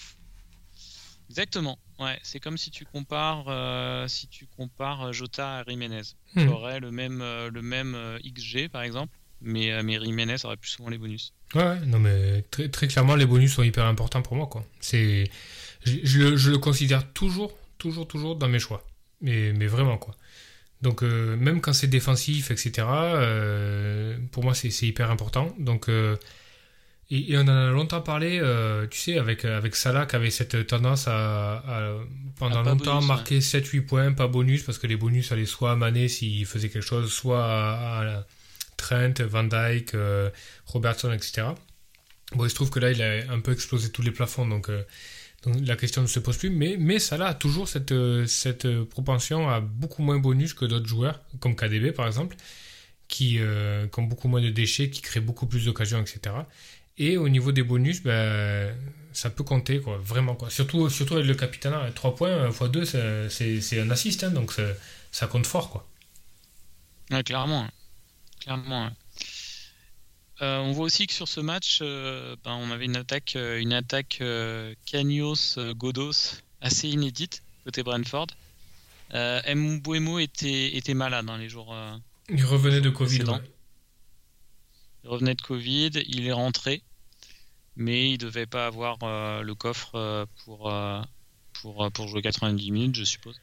[1.29, 1.79] Exactement.
[1.97, 6.01] Ouais, c'est comme si tu compares, euh, si tu compares Jota à Jiménez.
[6.35, 6.49] Tu Hmm.
[6.49, 10.89] aurais le même, le même XG par exemple, mais, euh, mais Jiménez aurait plus souvent
[10.89, 11.33] les bonus.
[11.53, 14.65] Ouais, ouais, non mais très, très clairement les bonus sont hyper importants pour moi quoi.
[14.79, 15.29] C'est
[15.85, 18.83] je, je le, je le considère toujours toujours toujours dans mes choix.
[19.21, 20.15] Mais mais vraiment quoi.
[20.81, 22.71] Donc euh, même quand c'est défensif etc.
[22.87, 25.53] euh, pour moi c'est c'est hyper important.
[25.59, 26.15] Donc euh,
[27.11, 28.41] et, et on en a longtemps parlé,
[28.89, 31.93] tu sais, avec, avec Salah qui avait cette tendance à, à,
[32.39, 35.73] pendant À longtemps bonus, marquer 7-8 points, pas bonus, parce que les bonus allaient soit
[35.73, 38.25] à Mané s'il faisait quelque chose, soit à, à
[38.77, 40.29] Trent, Van Dyke, euh,
[40.65, 41.47] Robertson, etc.
[42.33, 44.69] Bon, il se trouve que là, il a un peu explosé tous les plafonds, donc,
[44.69, 44.83] euh,
[45.63, 46.49] la question ne se pose plus.
[46.49, 50.87] Mais, mais Salah a toujours cette, euh, cette propension à beaucoup moins bonus que d'autres
[50.87, 52.35] joueurs, comme KDB par exemple,
[53.07, 56.35] qui, euh, ont beaucoup moins de déchets, qui créent beaucoup plus d'occasions, etc.
[56.97, 58.75] Et au niveau des bonus, ben,
[59.13, 60.33] ça peut compter, quoi, vraiment.
[60.35, 60.49] Quoi.
[60.49, 62.85] Surtout, surtout avec le capitana, 3 points x 2,
[63.29, 64.51] c'est- un assist, hein, donc
[65.11, 65.69] ça, compte fort.
[65.69, 65.87] Quoi.
[67.11, 67.67] Ouais, clairement.
[68.45, 68.91] Clairement.
[70.43, 73.59] Euh, on voit aussi que sur ce match, euh, ben, on avait une attaque, euh,
[73.59, 78.27] une attaque euh, Cagnos euh, Godos assez inédite côté Brentford.
[79.15, 81.75] Euh, Mbouemo était, était malade hein, les jours.
[82.29, 83.23] Il revenait de Covid.
[83.23, 83.41] Ouais.
[85.03, 86.83] Il revenait de Covid, il est rentré,
[87.75, 88.97] mais il devait pas avoir
[89.43, 90.71] le coffre pour,
[91.61, 93.39] pour, pour jouer 90 minutes, je suppose.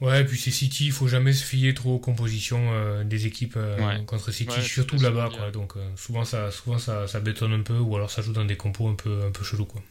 [0.00, 3.56] Ouais, puis c'est City, il faut jamais se fier trop aux compositions euh, des équipes
[3.56, 4.04] euh, Ouais.
[4.04, 5.28] contre City, Ouais, surtout là-bas.
[5.36, 5.50] Quoi.
[5.50, 8.44] Donc euh, souvent, ça, souvent ça, ça bétonne un peu, ou alors ça joue dans
[8.44, 9.66] des compos un peu, un peu chelous.
[9.66, 9.82] Quoi.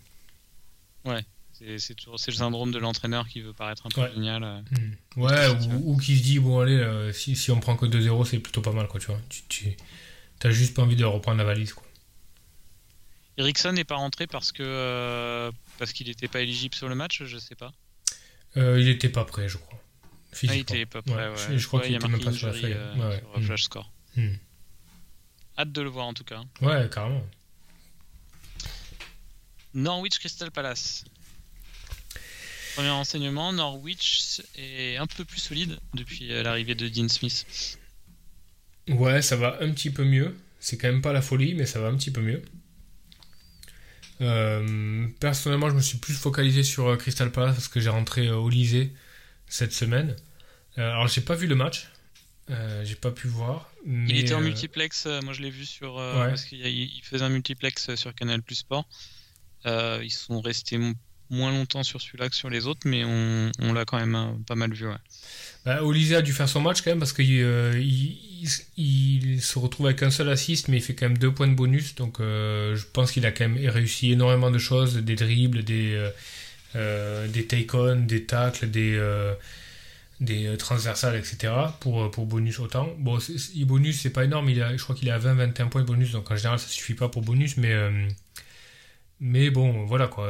[1.53, 4.11] C'est c'est toujours c'est le syndrome de l'entraîneur qui veut paraître un peu Ouais.
[4.13, 4.63] génial.
[4.71, 5.21] Hmm.
[5.21, 8.39] Ouais, ou, ou qui se dit, bon allez, si, si on prend que 2-0, c'est
[8.39, 8.87] plutôt pas mal.
[8.87, 9.19] Quoi, tu vois.
[9.27, 11.73] Tu, tu as juste pas envie de reprendre la valise.
[11.73, 11.83] Quoi.
[13.37, 17.37] Ericsson n'est pas rentré parce que parce qu'il n'était pas éligible sur le match, je
[17.37, 17.73] sais pas.
[18.55, 19.79] Il était pas prêt, je crois.
[20.33, 21.57] Ah, il était pas prêt, ouais.
[21.57, 22.73] Je, crois qu'il était même pas sur la feuille.
[22.73, 23.91] Euh, sur Flash Score.
[24.15, 24.33] Hmm.
[25.57, 26.41] Hâte de le voir en tout cas.
[26.61, 27.25] Ouais, carrément.
[29.73, 31.05] Norwich Crystal Palace.
[32.75, 37.79] Premier renseignement, Norwich est un peu plus solide depuis euh, l'arrivée de Dean Smith.
[38.87, 40.37] Ouais, ça va un petit peu mieux.
[40.59, 42.41] C'est quand même pas la folie, mais ça va un petit peu mieux.
[44.21, 48.49] Euh, personnellement, je me suis plus focalisé sur Crystal Palace parce que j'ai rentré au
[48.49, 48.91] lycée
[49.47, 50.15] cette semaine.
[50.75, 51.89] alors, j'ai pas vu le match.
[52.83, 53.71] j'ai pas pu voir.
[53.85, 55.07] il était en multiplex.
[55.23, 55.95] moi, je l'ai vu sur.
[55.95, 58.87] Parce qu'il faisait un multiplex sur Canal Plus Sport.
[59.65, 60.77] ils sont restés
[61.29, 64.31] moins longtemps sur celui-là que sur les autres, mais on, on l'a quand même euh,
[64.45, 64.87] pas mal vu.
[64.87, 64.95] Ouais.
[65.65, 69.87] Bah, a dû faire son match quand même parce qu'il euh, il, il, se retrouve
[69.87, 71.95] avec un seul assist, mais il fait quand même deux points de bonus.
[71.95, 76.11] Donc euh, je pense qu'il a quand même réussi énormément de choses des dribbles, des,
[76.75, 78.99] des take-on, des tacles, des,
[80.19, 81.53] des transversales, etc.
[81.79, 82.89] Pour, pour bonus autant.
[82.99, 83.17] Bon,
[83.65, 84.49] bonus, c'est pas énorme.
[84.49, 86.93] Il a, je crois qu'il est à 20-21 points bonus, donc en général ça suffit
[86.93, 87.75] pas pour bonus, mais.
[89.19, 90.27] Mais bon, voilà quoi.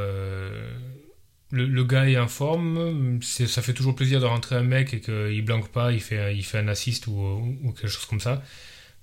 [1.51, 5.45] Le, gars est en forme, ça fait toujours plaisir de rentrer un mec et qu'il
[5.45, 8.43] blanque pas, il fait, il fait un assist ou, quelque chose comme ça.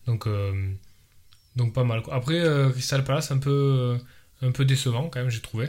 [0.06, 0.52] Donc, euh,
[1.56, 2.02] donc pas mal.
[2.12, 3.98] Après, euh, Crystal Palace, un peu,
[4.42, 5.68] un peu décevant quand même, j'ai trouvé.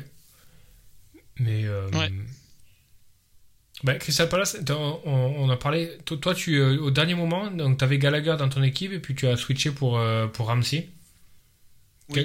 [1.40, 1.66] Mais.
[1.66, 2.12] Euh, ouais.
[3.84, 5.98] Bah, Crystal Palace, on, a parlé.
[6.06, 9.36] Toi, tu, au dernier moment, tu avais Gallagher dans ton équipe et puis tu as
[9.36, 10.02] switché pour,
[10.34, 10.90] pour Ramsey.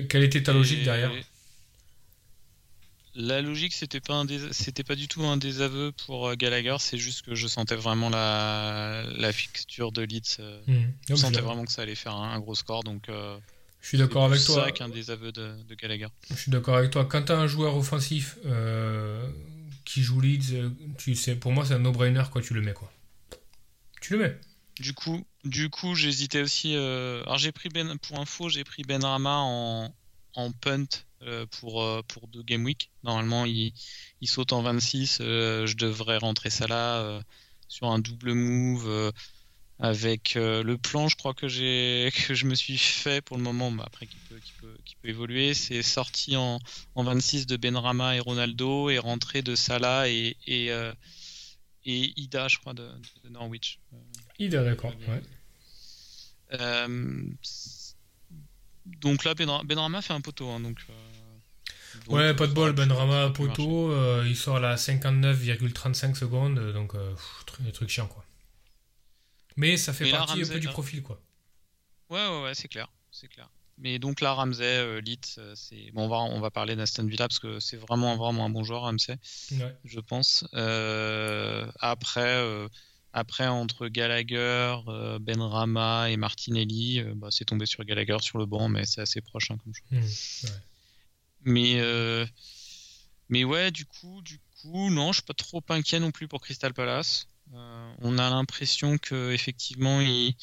[0.09, 1.11] quelle était ta logique derrière?
[3.16, 7.23] La logique, c'était pas c'était pas du tout un désaveu pour euh, Gallagher, c'est juste
[7.23, 10.37] que je sentais vraiment la, la fixture de Leeds.
[10.38, 10.92] Euh, mmh.
[11.09, 13.09] Je sentais vraiment que ça allait faire un, gros score, donc.
[13.81, 14.64] Euh, je suis d'accord avec toi.
[14.66, 16.09] C'est qu'un désaveu de, de, Gallagher.
[16.31, 17.05] Je suis d'accord avec toi.
[17.05, 18.38] Quand tu as un joueur offensif
[19.85, 22.43] qui joue Leeds, tu sais, pour moi c'est un no-brainer quoi.
[22.43, 22.93] Tu le mets quoi.
[24.01, 24.38] Tu le mets.
[24.79, 26.75] Du coup, du coup, j'hésitais aussi.
[26.75, 29.95] Alors j'ai pris Ben pour info, j'ai pris Ben Rama en,
[30.35, 30.87] en punt
[31.23, 32.90] euh, pour, euh, pour deux Game Week.
[33.05, 33.73] Normalement, il,
[34.23, 35.19] il saute en 26.
[35.21, 37.21] Euh, je devrais rentrer ça là
[37.69, 39.12] sur un double move
[39.81, 43.71] avec le plan, je crois que j'ai que je me suis fait pour le moment,
[43.71, 46.59] mais après qui peut, qui peut, qui peut évoluer, c'est sorti en,
[46.95, 50.71] en 26 de Benrama et Ronaldo et rentré de Salah et, et,
[51.87, 52.88] et Ida, je crois, de,
[53.31, 53.79] Norwich.
[54.38, 54.95] Ida, d'accord.
[55.09, 55.23] Ouais.
[58.87, 60.79] donc là, Benrama fait un poteau, hein, donc
[62.09, 67.14] ouais, pas de bol, Benrama poteau, euh, il sort à la 59,35 secondes, donc euh,
[67.66, 68.25] un truc chiant quoi.
[69.61, 70.73] Mais ça fait partie un peu du hein.
[70.73, 71.20] profil quoi.
[72.09, 73.49] Ouais, ouais, ouais, c'est clair, c'est clair.
[73.79, 75.01] Mais donc là, Ramsey, euh,
[75.38, 78.44] euh c'est bon, on va on va parler d'Aston Villa parce que c'est vraiment vraiment
[78.44, 79.16] un bon joueur, Ramsey,
[79.85, 80.44] je pense.
[81.81, 82.68] après.
[83.12, 84.77] Après, entre Gallagher,
[85.20, 89.51] Benrama et Martinelli, bah, c'est tombé sur Gallagher sur le banc, mais c'est assez proche
[89.51, 90.01] hein, comme joueur.
[90.01, 90.61] Mmh, ouais.
[91.44, 92.27] Mais, euh,
[93.29, 96.40] mais ouais, du coup, du coup, non, je suis pas trop inquiet non plus pour
[96.40, 97.27] Crystal Palace.
[97.54, 100.34] Euh, on a l'impression que effectivement ils,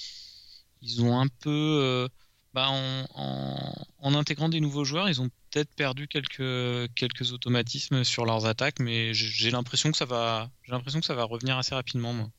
[0.82, 2.08] ils ont un peu, euh,
[2.54, 8.26] bah, en, en, intégrant des nouveaux joueurs, ils ont peut-être perdu quelques quelques automatismes sur
[8.26, 11.76] leurs attaques, mais j'ai l'impression que ça va, j'ai l'impression que ça va revenir assez
[11.76, 12.14] rapidement.
[12.14, 12.30] Moi.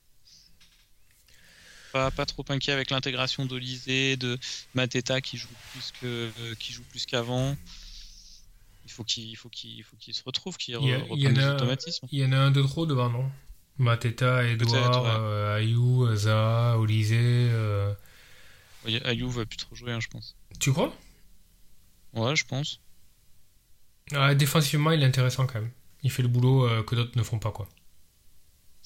[1.92, 4.38] Pas, pas trop inquiet avec l'intégration d'Olysée, de
[4.74, 7.56] Mateta qui joue plus que qui joue plus qu'avant
[8.84, 12.06] il faut qu'il faut qu'il faut qu'il se retrouve, qu'il reprenne des automatismes.
[12.10, 13.30] Il y en a un de trop devant, non?
[13.78, 17.48] Mateta, Edouard, euh, Ayou, Zaha, Olysée.
[17.52, 17.94] Euh...
[19.04, 20.36] Ayou va plus trop jouer, hein, je pense.
[20.58, 20.94] Tu crois?
[22.14, 22.80] Ouais, je pense.
[24.12, 25.70] Ah, défensivement, il est intéressant quand même.
[26.02, 27.68] Il fait le boulot euh, que d'autres ne font pas, quoi.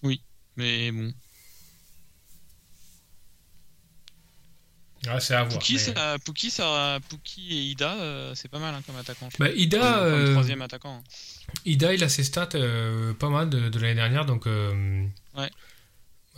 [0.02, 0.20] Oui,
[0.56, 1.14] mais bon.
[5.08, 5.58] Ah, c'est à voir.
[6.24, 7.00] Pouki, ça,
[7.38, 9.28] et Ida, euh, c'est pas mal hein, comme attaquant.
[9.38, 10.98] Bah, Ida, comme, euh, troisième attaquant.
[10.98, 11.54] Hein.
[11.64, 14.46] Ida, il a ses stats euh, pas mal de, l'année dernière, donc.
[14.46, 15.50] ouais.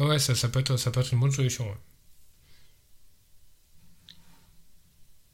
[0.00, 1.66] Ouais, ça, ça, peut être, ça peut être une bonne solution.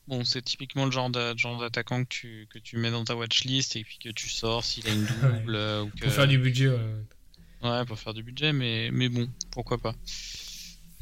[0.06, 3.84] Bon, c'est typiquement le genre d'attaquant que tu, que tu mets dans ta watchlist et
[3.84, 5.56] puis que tu sors s'il a une double.
[5.84, 6.04] ou que...
[6.04, 6.68] Pour faire du budget.
[7.62, 7.84] Ouais.
[7.86, 9.94] pour faire du budget, mais, mais bon, pourquoi pas.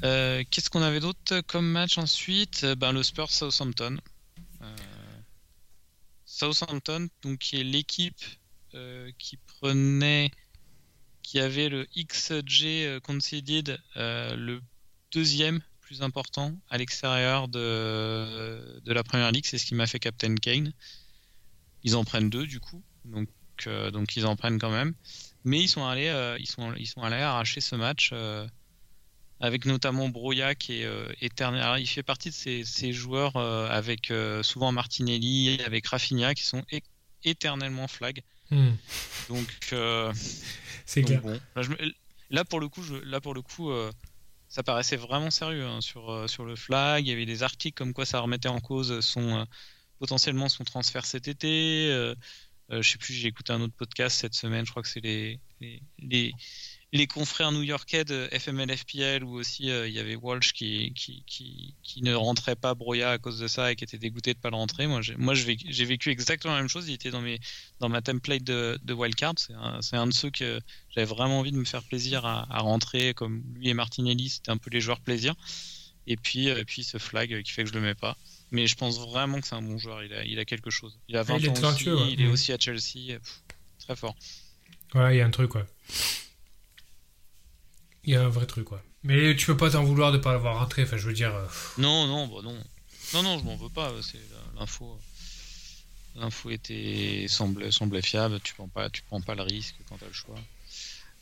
[0.04, 2.62] Euh, qu'est-ce qu'on avait d'autre comme match ensuite?
[2.64, 3.98] Euh, ben, Le Spurs Southampton.
[4.62, 4.76] Euh,
[6.24, 8.24] Southampton, donc, qui est l'équipe
[9.18, 10.30] qui prenait,
[11.22, 14.60] qui avait le XG conceded, le
[15.10, 19.46] deuxième plus important à l'extérieur de, de la première ligue.
[19.46, 20.72] C'est ce qui m'a fait Captain Kane.
[21.82, 23.28] Ils en prennent deux du coup, donc,
[23.90, 24.94] donc ils en prennent quand même.
[25.44, 28.12] Mais ils sont allés, ils sont, ils sont allés arracher ce match
[29.40, 30.88] avec notamment Broya qui est
[31.20, 31.80] éternel.
[31.80, 34.12] il fait partie de ces, joueurs avec
[34.42, 36.64] souvent Martinelli, avec Rafinha qui sont
[37.24, 38.22] éternellement flag.
[38.50, 38.72] Hmm.
[39.28, 39.46] Donc,
[40.86, 41.22] c'est clair.
[42.30, 43.70] Là, pour le coup, je, là pour le coup,
[44.48, 47.06] ça paraissait vraiment sérieux hein, sur, sur le flag.
[47.06, 49.46] Il y avait des articles comme quoi ça remettait en cause son
[49.98, 51.88] potentiellement son transfert cet été.
[51.90, 52.14] Euh,
[52.70, 55.00] euh, je sais plus, j'ai écouté un autre podcast cette semaine, je crois que c'est
[55.00, 56.32] les, les, les,
[57.06, 61.74] confrères new-yorkais de FML FPL où aussi euh, il y avait Walsh qui, qui, qui,
[61.82, 64.48] qui, ne rentrait pas Broya à cause de ça et qui était dégoûté de pas
[64.48, 64.86] le rentrer.
[64.86, 66.88] Moi, j'ai, moi, j'ai vécu exactement la même chose.
[66.88, 67.40] Il était dans, mes,
[67.80, 69.34] dans ma template de, de wildcard.
[69.36, 70.60] C'est un, c'est un de ceux que
[70.94, 74.50] j'avais vraiment envie de me faire plaisir à, à rentrer, comme lui et Martinelli, c'était
[74.50, 75.34] un peu les joueurs plaisir.
[76.06, 78.16] Et puis, et puis ce flag qui fait que je le mets pas.
[78.50, 80.02] Mais je pense vraiment que c'est un bon joueur.
[80.02, 80.98] Il a, il a quelque chose.
[81.08, 82.30] Il a 20 il ans aussi, il est mm.
[82.30, 83.18] aussi à Chelsea.
[83.78, 84.16] très fort.
[84.94, 85.66] Ouais, il y a un truc, quoi.
[88.08, 88.82] Il y a un vrai truc, quoi.
[89.02, 90.84] Mais tu peux pas t'en vouloir de pas l'avoir rentré.
[90.84, 91.34] Enfin, je veux dire.
[91.34, 91.44] Euh,
[91.76, 92.56] non, non, bah non.
[93.12, 93.92] Non, non, je m'en veux pas.
[94.00, 94.16] C'est
[94.58, 94.98] l'info.
[96.14, 98.40] L'info était semblait, semblait fiable.
[98.42, 100.38] Tu prends pas, tu prends pas le risque quand tu as le choix.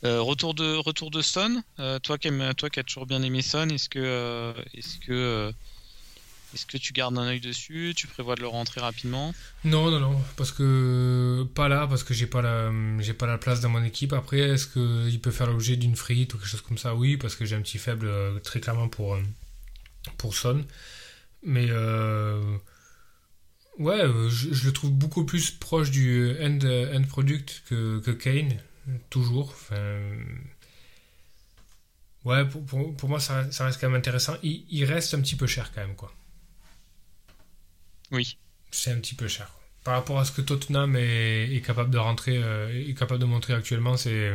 [0.05, 1.61] Euh, retour de retour de Son.
[1.79, 5.51] Euh, toi qui toi qui as toujours bien aimé Son, est-ce que est-ce que
[6.53, 7.93] est-ce que tu gardes un œil dessus?
[7.95, 9.33] Tu prévois de le rentrer rapidement?
[9.63, 13.37] Non, non, non, parce que pas là, parce que j'ai pas la, j'ai pas la
[13.37, 14.13] place dans mon équipe.
[14.13, 16.95] Après, est-ce que il peut faire l'objet d'une frite ou quelque chose comme ça?
[16.95, 19.21] Oui, parce que j'ai un petit faible euh, très clairement pour euh,
[20.31, 20.65] Son,
[21.43, 22.57] mais euh,
[23.77, 26.59] ouais, je, le trouve beaucoup plus proche du end,
[27.09, 28.57] product que, que Kane,
[29.09, 29.53] toujours.
[32.25, 34.35] Ouais, pour, moi, ça, reste quand même intéressant.
[34.43, 36.13] Il reste un petit peu cher quand même, quoi.
[38.11, 38.37] Oui.
[38.71, 39.51] C'est un petit peu cher.
[39.83, 43.53] Par rapport à ce que Tottenham est, capable de rentrer, euh, est capable de montrer
[43.53, 44.33] actuellement, c'est.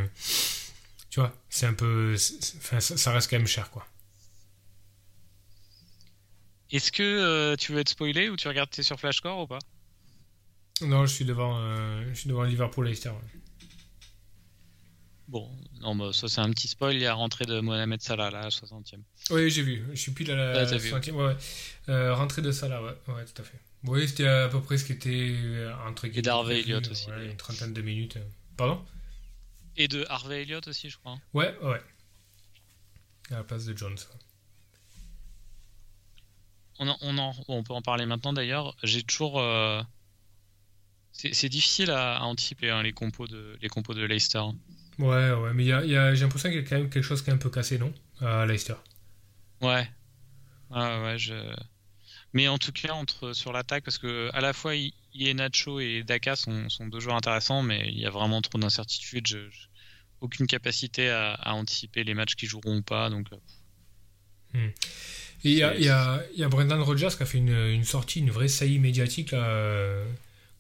[1.11, 2.17] Tu vois, c'est un peu.
[2.57, 3.87] Enfin, ça, reste quand même cher, quoi.
[6.71, 9.59] Est-ce que euh, tu veux être spoilé ou tu regardes tes sur Flashcore ou pas?
[10.81, 13.13] Non, je suis devant, euh, je suis devant Liverpool Leicester.
[15.33, 16.95] Bon, non, bah, ça c'est un petit spoil.
[16.95, 19.01] Il y a rentrée de Mohamed Salah là, à la 60e.
[19.31, 19.83] Oui, j'ai vu.
[19.95, 21.13] Je suis pile à la 60e.
[21.13, 21.35] Ouais,
[21.89, 22.95] euh, rentrée de Salah, ouais.
[23.09, 23.59] ouais, tout à fait.
[23.85, 27.07] Oui, c'était à peu près ce qui était euh, entre Et d'Harvey Elliott aussi.
[27.09, 28.19] une trentaine de minutes.
[28.59, 28.85] Pardon?
[29.79, 31.19] Et de Harvey Elliott aussi, je crois.
[31.33, 31.81] Ouais, ouais.
[33.31, 33.97] À la place de Jones.
[36.79, 38.77] On, on, en, on peut en parler maintenant d'ailleurs.
[38.83, 39.41] J'ai toujours.
[39.41, 39.83] Euh,
[41.13, 44.43] c'est difficile à, anticiper hein, les, compos de, les compos de Leicester.
[45.03, 47.03] Ouais, ouais, mais y a, y a, j'ai l'impression qu'il y a quand même quelque
[47.03, 48.77] chose qui est un peu cassé, non À Leicester.
[49.61, 49.91] Ouais.
[50.71, 51.35] Ouais, ouais, je.
[52.33, 54.75] Mais en tout cas, entre, sur l'attaque, parce que à la fois
[55.35, 59.27] Nacho et Daka sont, sont, deux joueurs intéressants, mais il y a vraiment trop d'incertitudes.
[59.27, 59.39] Je,
[60.21, 63.11] aucune capacité à, à, anticiper les matchs qui joueront ou pas.
[63.11, 64.71] Donc, euh, hmm.
[65.45, 67.85] Et il y a, y, a, y a, Brendan Rodgers qui a fait une, une
[67.85, 70.05] sortie, une vraie saillie médiatique là, euh,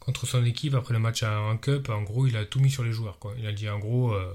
[0.04, 1.88] contre son équipe après le match en Cup.
[1.88, 3.18] En gros, il a tout mis sur les joueurs.
[3.18, 3.34] Quoi.
[3.38, 4.34] Il a dit en gros, euh,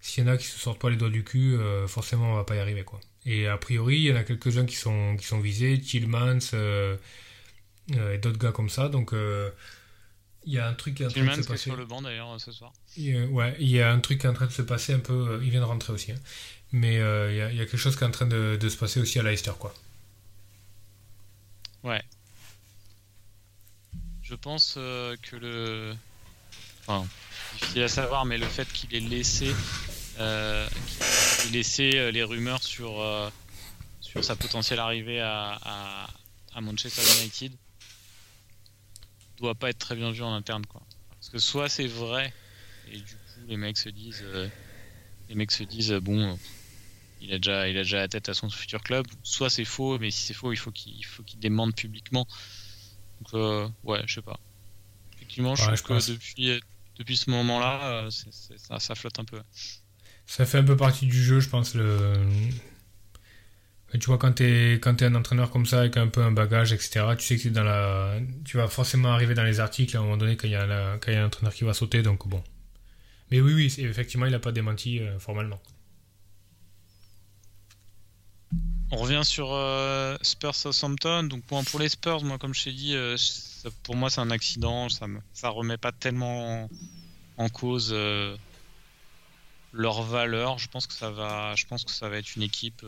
[0.00, 2.36] s'il y en a qui se sortent pas les doigts du cul, euh, forcément on
[2.36, 2.84] va pas y arriver.
[2.84, 3.00] Quoi.
[3.26, 6.96] Et a priori, il y en a quelques-uns qui sont, qui sont visés, Tillmans euh,
[7.92, 8.88] et d'autres gars comme ça.
[8.88, 11.64] Donc il y a un truc qui est en train de se passer.
[11.64, 12.72] sur le banc d'ailleurs ce soir.
[12.96, 15.40] ouais, il y a un truc qui est en train de se passer un peu.
[15.42, 16.12] il vient de rentrer aussi.
[16.12, 16.20] Hein.
[16.72, 18.68] Mais il y, a, il y, a, quelque chose qui est en train de, de
[18.68, 19.50] se passer aussi à Leicester.
[19.58, 19.74] Quoi.
[21.82, 22.00] Ouais,
[24.30, 25.94] je pense euh, que le.
[26.86, 27.06] Enfin,
[27.54, 29.52] difficile à savoir, mais le fait qu'il ait laissé,
[30.20, 30.68] euh,
[31.52, 33.04] laissé euh, les rumeurs sur,
[34.00, 36.08] sur sa potentielle arrivée à,
[36.54, 37.52] à, Manchester United
[39.38, 40.64] doit pas être très bien vu en interne.
[40.66, 40.82] Quoi.
[41.10, 42.32] Parce que soit c'est vrai,
[42.92, 44.24] et du coup les mecs se disent.
[45.28, 46.38] les mecs se disent, bon,
[47.20, 49.06] il a déjà, il a déjà la tête à son futur club.
[49.24, 52.28] Soit c'est faux, mais si c'est faux, il faut qu'il faut qu'il demande publiquement.
[53.20, 54.38] Donc, euh, ouais, je sais pas.
[55.16, 56.60] Effectivement, je trouve que depuis,
[56.96, 59.40] depuis ce moment-là, euh, ça, ça, flotte un peu.
[60.26, 61.74] Ça fait un peu partie du jeu, je pense.
[61.74, 62.14] Le...
[63.98, 66.72] Tu vois, quand tu es, es, un entraîneur comme ça, avec un peu un bagage,
[66.72, 68.18] etc., tu sais que dans la...
[68.44, 70.66] tu vas forcément arriver dans les articles à un moment donné quand il y, a
[70.66, 72.42] y a un entraîneur qui va sauter, donc bon.
[73.30, 75.60] Mais oui, oui, effectivement, il n'a pas démenti euh, formellement.
[78.92, 81.24] On revient sur euh, Spurs Southampton.
[81.24, 83.16] Donc pour, pour, les Spurs, moi comme je t'ai dit, euh,
[83.84, 84.88] pour moi c'est un accident.
[84.88, 86.68] Ça me ça remet pas tellement
[87.36, 88.36] en, cause euh,
[89.72, 90.58] leur valeur.
[90.58, 92.84] Je pense que ça va, je pense que ça va être une équipe.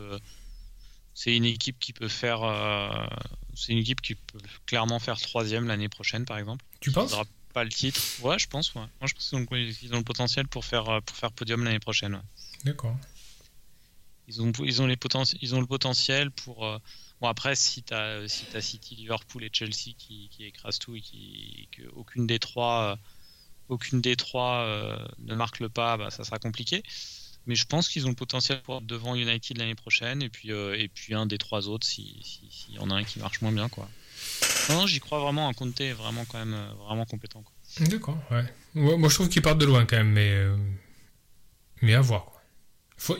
[1.13, 2.41] c'est une équipe qui peut faire.
[3.55, 6.65] c'est une équipe qui peut clairement faire troisième l'année prochaine, par exemple.
[6.81, 7.15] Tu penses
[7.53, 8.01] pas le titre.
[8.23, 8.73] Ouais, je pense.
[8.73, 8.81] Ouais.
[8.81, 12.19] Moi, je pense qu'ils ont, le potentiel pour faire, pour faire podium l'année prochaine.
[12.65, 12.97] D'accord.
[14.27, 14.51] Ils ont,
[14.85, 14.97] les
[15.41, 16.65] ils ont le potentiel pour.
[17.21, 21.01] Bon, après, si tu as, si as City, Liverpool et Chelsea qui, écrasent tout et
[21.01, 22.97] qui, que aucune des trois,
[23.67, 24.65] aucune des trois
[25.19, 26.83] ne marque le pas, bah, ça sera compliqué.
[27.45, 30.51] Mais je pense qu'ils ont le potentiel pour être devant United l'année prochaine et puis,
[30.51, 33.41] et puis un des trois autres s'il si, si y en a un qui marche
[33.41, 33.67] moins bien.
[33.67, 33.89] quoi.
[34.69, 35.49] Non, j'y crois vraiment.
[35.49, 37.43] Un Conte est vraiment quand même euh, vraiment compétent.
[37.79, 38.45] D'accord, ouais.
[38.75, 40.55] Moi, je trouve qu'il part de loin quand même, mais euh,
[41.81, 42.25] mais à voir.
[42.25, 42.32] Quoi.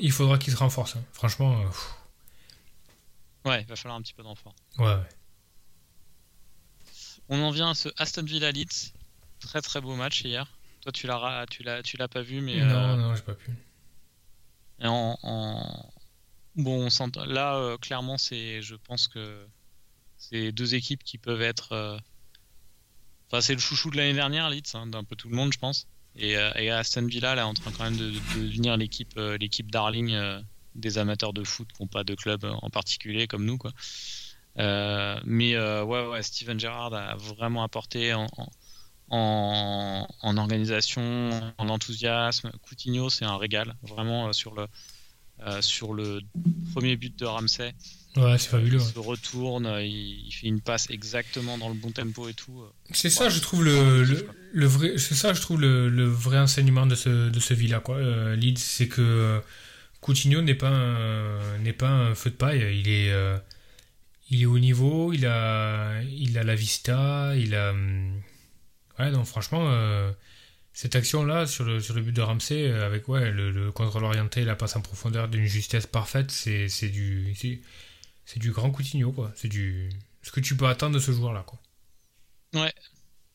[0.02, 0.96] Il faudra qu'il se renforce.
[0.96, 1.04] Hein.
[1.12, 1.60] Franchement.
[1.62, 4.56] Euh, ouais, il va falloir un petit peu d'enfort.
[4.78, 5.10] Ouais, ouais.
[7.30, 8.94] On en vient à ce Aston Villa Leeds.
[9.40, 10.48] Très très beau match hier.
[10.82, 13.52] Toi, tu l'as tu l'as tu l'as pas vu, mais non, non, j'ai pas pu.
[14.82, 15.94] en, en...
[16.56, 19.48] bon, on là clairement, c'est, je pense que
[20.18, 21.74] c'est deux équipes qui peuvent être.
[21.74, 21.98] Euh,
[23.28, 25.60] enfin, c'est le chouchou de l'année dernière, Leeds, hein, d'un peu tout le monde, je
[25.60, 25.88] pense.
[26.16, 30.16] Et, euh, Aston Villa, là, en train quand même de, devenir l'équipe, euh, l'équipe darling
[30.76, 33.72] des amateurs de foot qui n'ont pas de club en particulier comme nous, quoi.
[34.58, 38.28] mais ouais, ouais, Steven Gerrard a vraiment apporté en,
[39.10, 42.52] en, en, organisation, en enthousiasme.
[42.62, 44.68] Coutinho, c'est un régal, vraiment sur le
[45.62, 46.22] sur le
[46.74, 47.74] premier but de Ramsey.
[48.16, 48.80] Ouais, c'est fabuleux.
[48.80, 52.64] Il se retourne, il, fait une passe exactement dans le bon tempo et tout.
[52.92, 54.04] C'est ça, je trouve le,
[54.54, 57.98] le, vrai, c'est ça, je trouve le, vrai enseignement de ce de ce Villa quoi.
[57.98, 59.42] Euh, Leeds, c'est que
[60.02, 62.80] Coutinho n'est pas un, n'est pas un feu de paille.
[62.80, 63.38] Il est euh,
[64.30, 67.74] il est au niveau, il a il a la vista, il a
[69.00, 70.12] ouais donc franchement euh,
[70.72, 74.04] cette action là sur le sur le but de Ramsey avec ouais le, le contrôle
[74.04, 77.34] orienté, la passe en profondeur d'une justesse parfaite, c'est c'est du
[78.26, 79.32] c'est du grand Coutinho, quoi.
[79.36, 79.90] C'est du
[80.22, 81.60] ce que tu peux attendre de ce joueur-là, quoi.
[82.54, 82.74] Ouais.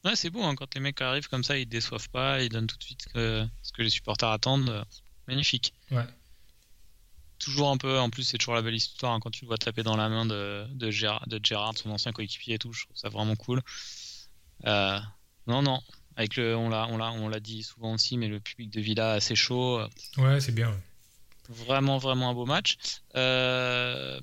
[0.05, 2.68] Ouais, c'est beau, hein, quand les mecs arrivent comme ça, ils déçoivent pas, ils donnent
[2.68, 4.84] tout de suite ce que les supporters attendent.
[5.26, 5.74] Magnifique.
[5.91, 6.07] Ouais.
[7.39, 9.59] Toujours un peu, en plus, c'est toujours la belle histoire hein, quand tu le vois
[9.59, 12.72] taper dans la main de, de, Gérard, de Gérard, son ancien coéquipier et tout.
[12.72, 13.62] Je trouve ça vraiment cool.
[14.64, 14.99] Euh,
[15.47, 15.80] non, non.
[16.16, 18.80] Avec le, on l'a, on l'a, on l'a dit souvent aussi, mais le public de
[18.80, 19.80] Villa assez chaud.
[20.16, 20.74] Ouais, c'est bien.
[21.49, 22.76] Vraiment, vraiment un beau match.
[23.14, 24.20] Euh,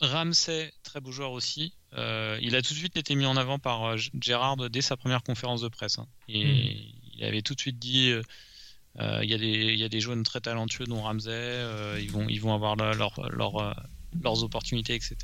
[0.00, 1.72] Ramsey, très beau joueur aussi.
[1.94, 4.96] Euh, il a tout de suite été mis en avant par euh, Gérard dès sa
[4.96, 5.98] première conférence de presse.
[5.98, 6.06] Hein.
[6.28, 6.98] Et hmm.
[7.14, 10.00] Il avait tout de suite dit euh, il, y a des, il y a des
[10.00, 11.64] jeunes très talentueux, dont Ramsey,
[12.00, 15.16] ils, vont, ils vont avoir leurs opportunités, etc.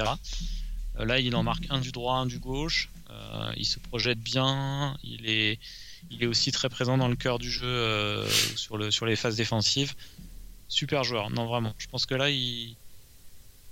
[0.99, 2.91] là, il en marque un du droit, un du gauche.
[3.57, 4.97] il se projette bien.
[5.05, 5.61] Il est,
[6.11, 9.37] il est aussi très présent dans le cœur du jeu sur, le, sur les phases
[9.37, 9.95] défensives.
[10.67, 11.75] Super joueur, non vraiment.
[11.79, 12.77] Je pense que là, il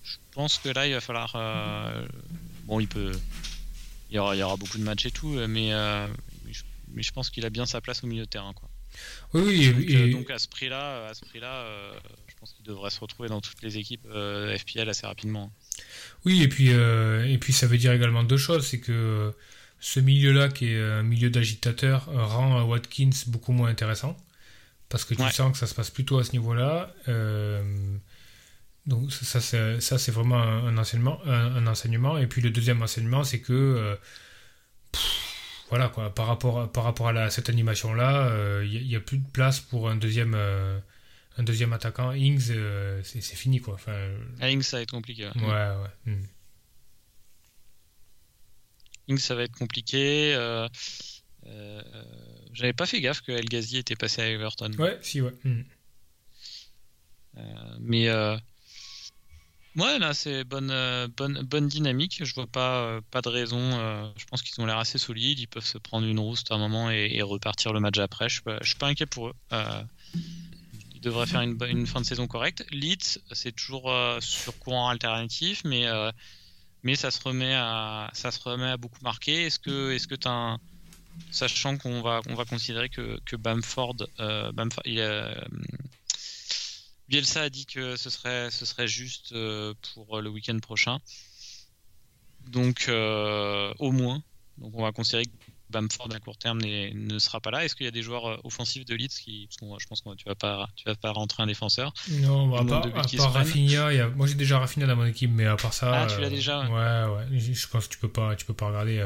[0.03, 1.33] je pense que là, il va falloir.
[1.37, 2.07] Euh,
[2.65, 3.13] bon, il peut.
[4.11, 6.07] Il y, aura, il y aura beaucoup de matchs et tout, mais, euh,
[6.93, 8.53] mais je pense qu'il a bien sa place au milieu de terrain.
[8.53, 8.69] Quoi.
[9.33, 10.11] Oui, donc, et...
[10.11, 11.93] donc à ce prix-là, à ce prix-là, euh,
[12.29, 15.51] je pense qu'il devrait se retrouver dans toutes les équipes FPL assez rapidement.
[16.27, 19.33] Oui, et puis et puis ça veut dire également deux choses, c'est que
[19.81, 24.17] ce milieu-là, qui est un milieu d'agitateur, rend Watkins beaucoup moins intéressant
[24.91, 26.95] parce que tu sens que ça se passe plutôt à ce niveau-là.
[28.87, 32.19] Donc ça, c'est, ça, c'est vraiment un, enseignement, un, enseignement.
[32.19, 33.95] Et puis le deuxième enseignement, c'est que euh,
[35.69, 38.27] voilà quoi, par rapport, par rapport à cette animation-là,
[38.65, 40.81] il euh, n'y a, plus de place pour un deuxième, euh,
[41.39, 42.13] un deuxième attaquant.
[42.13, 42.53] Ings,
[43.05, 43.75] c'est, fini quoi.
[43.75, 43.97] Enfin,
[44.41, 45.29] ah, Ings, ça va être compliqué.
[45.37, 46.13] Ouais, ouais.
[46.13, 46.25] Hmm.
[49.09, 50.35] Ings, ça va être compliqué.
[52.53, 54.73] j'avais pas fait gaffe que El Ghazi était passé à Everton.
[54.77, 55.35] Ouais, si, ouais.
[55.45, 55.63] Hmm.
[57.79, 58.09] mais
[59.77, 62.21] Ouais, là, c'est bonne, euh, bonne, bonne dynamique.
[62.23, 63.59] Je vois pas, euh, pas de raison.
[63.59, 65.39] Euh, je pense qu'ils ont l'air assez solides.
[65.39, 68.29] Ils peuvent se prendre une rousse à un moment et, repartir le match après.
[68.29, 69.35] Je, je suis pas inquiet pour eux.
[70.95, 72.67] ils devraient faire une, une, fin de saison correcte.
[72.71, 75.87] Leeds, c'est toujours sur courant alternatif, mais,
[76.83, 79.47] mais ça, se remet à, ça se remet à beaucoup marquer.
[79.47, 80.59] Est-ce que, est-ce que tu un.
[81.31, 84.99] Sachant qu'on va, on va considérer que, que Bamford, Bamford il,
[87.13, 90.99] Bielsa a dit que ce serait, ce serait juste euh, pour le week-end prochain.
[92.49, 94.23] Donc, euh, au moins.
[94.57, 95.31] Donc, on va considérer que
[95.69, 97.67] Bamford à court terme ne sera pas là.
[97.67, 100.25] Est-ce qu'il y a des joueurs euh, offensifs de Leeds qui, je pense que tu
[100.25, 101.93] vas pas, tu vas pas rentrer un défenseur?
[102.09, 105.57] Non, bah, à part, à Rafinha, moi j'ai déjà Rafinha dans mon équipe, mais à
[105.57, 106.05] part ça.
[106.05, 106.61] Ah, tu l'as déjà.
[106.63, 107.39] Ouais, ouais.
[107.39, 109.05] Je pense que tu peux pas, tu peux pas regarder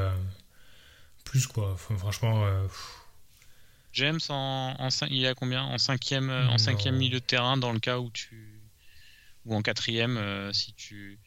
[1.25, 1.77] plus quoi.
[1.77, 2.47] franchement.
[3.97, 5.63] James en, en il est à combien?
[5.63, 8.61] En cinquième, euh, en cinquième milieu de terrain dans le cas où tu
[9.47, 11.19] ou en quatrième euh, si tu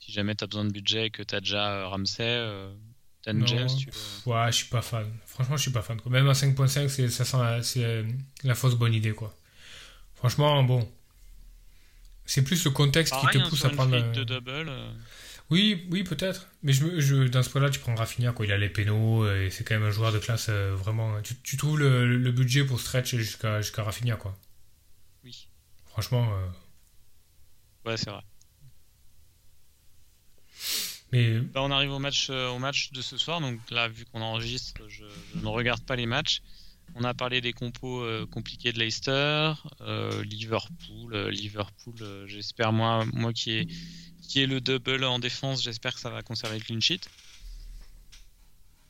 [0.00, 2.44] si jamais tu as besoin de budget et que tu as déjà euh, Ramsey,
[3.24, 5.06] Dan Non, James, tu pff, Ouais, je suis pas fan.
[5.26, 6.00] Franchement, je suis pas fan.
[6.00, 6.10] quoi.
[6.12, 8.04] Même à 5.5, c'est, ça sent la, c'est
[8.44, 9.34] la fausse bonne idée, quoi.
[10.14, 10.88] Franchement, bon.
[12.24, 14.12] C'est plus le contexte Pareil, qui te hein, pousse à prendre.
[14.12, 14.70] de double.
[15.50, 16.48] Euh, Oui, oui, peut-être.
[16.62, 18.46] Mais je, me- je, dans ce cas-là, tu prends Rafinha, quoi.
[18.46, 21.20] Il a les pénaux et c'est quand même un joueur de classe euh, vraiment.
[21.22, 24.36] Tu, tu trouves le, le budget pour stretch jusqu'à, jusqu'à Rafinha, quoi.
[25.24, 25.48] Oui.
[25.86, 26.28] Franchement.
[26.34, 26.46] euh,
[27.84, 28.22] Ouais, c'est vrai.
[31.12, 33.40] mais Bah, on arrive au match, euh, au match de ce soir.
[33.40, 36.40] Donc là, vu qu'on enregistre, je, je ne regarde pas les matchs.
[36.94, 41.14] On a parlé des compos euh, compliqués de Leicester, euh, Liverpool.
[41.14, 43.66] euh, Liverpool, euh, j'espère moi, moi qui ai
[44.26, 47.00] qui est le double en défense, j'espère que ça va conserver le clean sheet.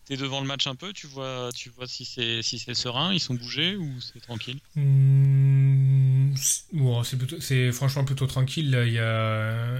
[0.07, 3.12] T'es devant le match un peu, tu vois, tu vois si c'est si c'est serein,
[3.12, 4.61] ils sont bougés ou c'est tranquille?
[4.76, 8.66] Hmm, c'est- franchement plutôt tranquille.
[8.87, 9.78] Il y a,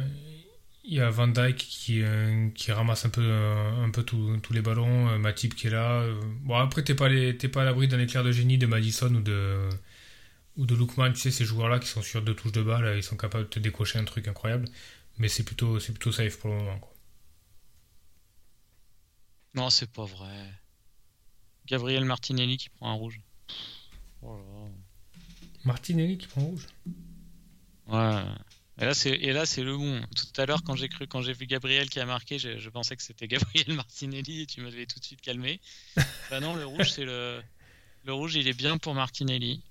[0.85, 4.53] il y a Van Dyke qui, euh, qui ramasse un peu, euh, un peu tous
[4.53, 5.09] les ballons.
[5.11, 6.05] euh, Matip qui est là.
[6.45, 9.21] Bon, après, t'es pas, les- pas à l'abri d'un éclair de génie de Madison ou
[9.21, 9.69] de,
[10.57, 11.13] ou de Lookman.
[11.13, 13.49] Tu sais, ces joueurs-là qui sont sur deux touches de balle, ils sont capables de
[13.51, 14.67] te décocher un truc incroyable.
[15.19, 16.79] Mais c'est plutôt, c'est plutôt safe pour le moment.
[16.79, 16.93] quoi.
[19.55, 20.53] Non, c'est pas vrai.
[21.67, 23.21] Gabriel Martinelli qui prend un rouge.
[24.23, 24.69] Oh là
[25.65, 26.67] Martinelli qui prend rouge?
[27.89, 28.23] Ouais.
[28.79, 30.03] Et là, c'est et là c'est le bon.
[30.15, 32.69] Tout à l'heure, quand j'ai cru, quand j'ai vu Gabriel qui a marqué, je, je
[32.69, 35.61] pensais que c'était Gabriel Martinelli et tu m'avais tout de suite calmé.
[36.31, 37.43] bah non, le rouge, c'est le
[38.05, 39.65] le rouge, il est bien pour Martinelli.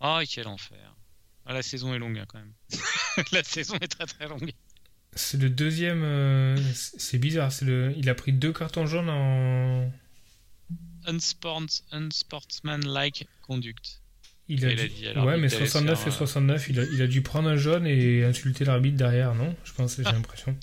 [0.00, 0.94] Ah, quel enfer.
[1.48, 2.52] Ah, la saison est longue hein, quand même.
[3.32, 4.52] la saison est très très longue.
[5.14, 6.02] C'est le deuxième.
[6.04, 7.50] euh, c'est bizarre.
[7.50, 9.90] C'est le, il a pris deux cartons jaunes en.
[11.06, 14.02] Unsport, unsportsmanlike conduct.
[14.50, 16.68] Il a Il a dû- dit ouais, mais d'aller se 69 faire, et euh, 69,
[16.68, 19.56] il a, il a dû prendre un jaune et insulter l'arbitre derrière, non?
[19.64, 20.54] Je pense, j'ai l'impression.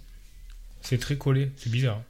[0.81, 2.03] C'est très collé, c'est bizarre.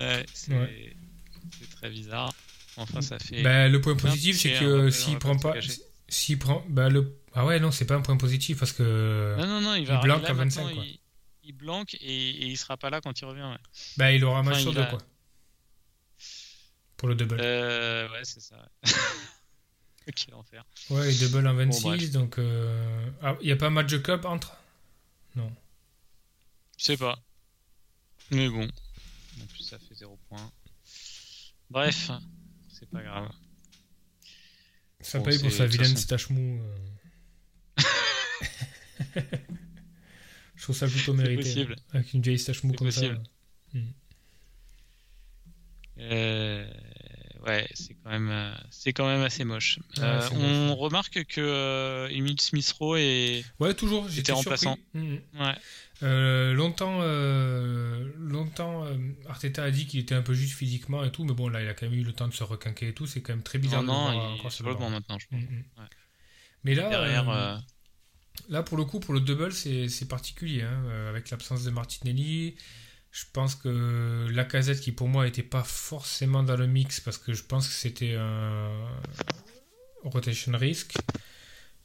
[0.00, 0.94] Ouais, c'est Ouais.
[1.76, 2.32] très bizarre.
[2.76, 3.42] Enfin, ça fait.
[3.42, 5.54] Bah, le point positif, c'est que s'il prend pas.
[6.08, 6.64] S'il prend.
[6.68, 7.18] Bah, le...
[7.34, 9.34] Ah ouais, non, c'est pas un point positif parce que.
[9.38, 10.84] Non, non, non, il il va blanque là, à 25, maintenant, quoi.
[10.84, 10.98] Il,
[11.44, 11.98] il blanque et,
[12.30, 13.42] et il sera pas là quand il revient.
[13.42, 13.58] Ouais,
[13.96, 14.98] Bah, il aura un match Enfin, sur il deux, a- quoi.
[16.96, 17.36] Pour le double.
[17.40, 18.56] euh, ouais c'est ça.
[20.14, 20.64] Quel enfer.
[20.90, 22.10] Ouais, et double en Bon, 26, bref.
[22.12, 22.38] donc.
[22.38, 24.56] euh, Ah, il n'y a pas un match de cup entre?
[25.34, 25.52] Non.
[26.78, 27.18] Je sais pas.
[28.30, 28.66] Mais bon.
[29.42, 30.50] En plus, ça fait 0 points.
[31.70, 32.10] Bref,
[32.68, 33.28] c'est pas grave.
[35.06, 36.60] Ça paye pour sa vilaine façon- stache mou.
[36.60, 37.82] euh.
[40.56, 41.42] Je trouve ça plutôt mérité.
[41.42, 41.76] possible.
[41.92, 43.20] Avec une vieille stache mou C'est comme possible.
[43.72, 43.78] ça.
[45.98, 46.66] Euh,
[47.46, 49.78] ouais, c'est quand même, euh, c'est quand même assez moche.
[49.96, 50.78] Ouais, Euh, c'est on moche.
[50.78, 54.08] remarque que euh, Emile Smith-Rowe est, Ouais, toujours.
[54.08, 54.76] J'étais remplaçant.
[54.94, 55.20] Mhm.
[55.40, 55.54] ouais,
[56.02, 58.96] Euh, longtemps, euh, longtemps euh,
[59.28, 61.68] Arteta a dit qu'il était un peu juste physiquement et tout, mais bon, là, il
[61.68, 63.06] a quand même eu le temps de se requinquer et tout.
[63.06, 65.40] C'est quand même très bizarre non, non, il maintenant, je pense.
[65.40, 65.64] Mhm.
[65.78, 65.84] Ouais.
[66.64, 67.62] Mais là, Derrière,
[68.48, 70.62] là, pour le coup, pour le double, c'est particulier.
[70.62, 72.56] hein, avec l'absence de Martinelli,
[73.10, 77.32] je pense que Lacazette, qui pour moi n'était pas forcément dans le mix, parce que
[77.32, 78.70] je pense que c'était un
[80.04, 80.94] rotation risk.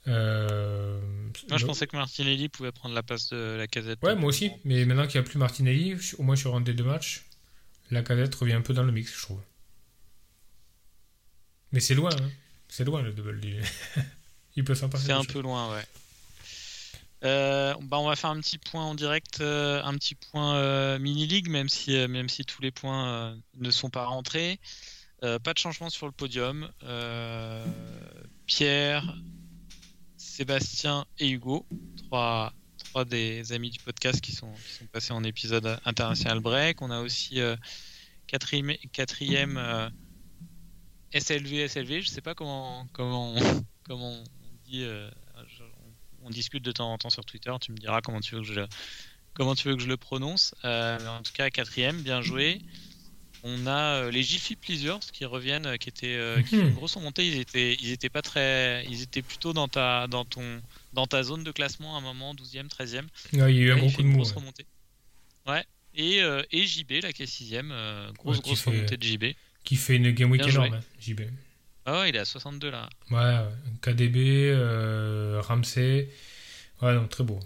[0.07, 0.70] Euh,
[1.51, 3.99] moi, je pensais que Martinelli pouvait prendre la place de la casette.
[4.01, 4.51] Ouais, moi aussi.
[4.63, 7.25] Mais maintenant qu'il n'y a plus Martinelli, au moins sur un des deux matchs,
[7.91, 9.41] Lacazette revient un peu dans le mix, je trouve.
[11.71, 12.29] Mais c'est loin, hein.
[12.69, 13.39] C'est loin le double.
[13.43, 13.61] Il,
[14.55, 15.07] il peut s'en passer.
[15.07, 15.83] C'est un peu loin, ouais.
[17.23, 20.97] Euh, bah, on va faire un petit point en direct, euh, un petit point euh,
[20.97, 24.59] mini-league, même si, même si tous les points ne sont pas rentrés.
[25.21, 26.69] Pas de changement sur le podium.
[28.47, 29.15] Pierre,
[30.41, 31.67] Sébastien et Hugo,
[31.97, 34.51] trois, trois des amis du podcast qui sont,
[34.91, 36.81] passés en épisode international break.
[36.81, 37.55] On a aussi euh,
[38.25, 39.87] quatrième, quatrième euh,
[41.13, 44.23] SLV, SLV, je sais pas comment, comment, on- comment on
[44.65, 44.81] dit.
[44.81, 45.11] euh,
[46.23, 47.53] on, on discute de temps en temps sur Twitter.
[47.61, 48.61] Tu me diras comment tu veux que je,
[49.35, 50.55] comment tu veux que je le prononce.
[50.63, 52.63] En tout cas, quatrième, bien joué.
[53.43, 56.95] On a euh, les Jiffy Pleasures qui reviennent, euh, qui étaient euh, qui une grosse
[56.95, 57.27] remontée.
[57.27, 60.61] Ils étaient, ils étaient pas très, ils étaient plutôt dans ta, dans ton,
[60.93, 63.01] dans ta zone de classement à un moment, 12e, 13e.
[63.01, 64.23] Ouais, il y a eu un gros coup de mou.
[64.23, 64.65] ouais.
[65.47, 65.65] Ouais.
[65.95, 67.69] Et, euh, et JB, là, qui est 6ème.
[68.17, 69.23] grosse, Ouais, grosse fait- remontée de JB.
[69.63, 71.21] Qui fait une game week énorme, hein, JB.
[71.85, 72.87] Ah ouais, il est à 62 là.
[73.09, 73.39] Ouais.
[73.81, 76.09] KDB, euh, Ramsey.
[76.81, 77.39] Ouais, non, très beau.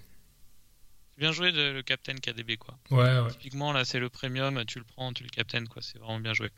[1.18, 2.78] Bien joué de- le captain KDB, quoi.
[2.91, 3.32] Ouais, ouais.
[3.32, 5.82] Typiquement, là, c'est le premium, tu le prends, tu le captain, quoi.
[5.82, 6.49] C'est vraiment bien joué.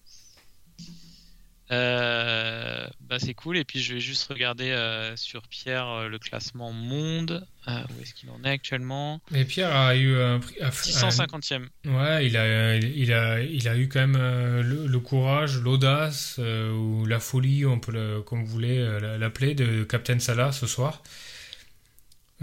[1.69, 6.17] Euh, bah c'est cool et puis je vais juste regarder euh, sur Pierre euh, le
[6.17, 9.19] classement monde Euh, où est-ce qu'il en est actuellement?
[9.31, 10.55] Mais Pierre a eu un prix.
[10.61, 15.57] a- 650e Ouais, il a, il a, il a eu quand même le, le courage,
[15.57, 20.53] l'audace ou la folie, on peut le, comme vous voulez la- l'appeler, de Captain Salah
[20.53, 21.03] ce soir.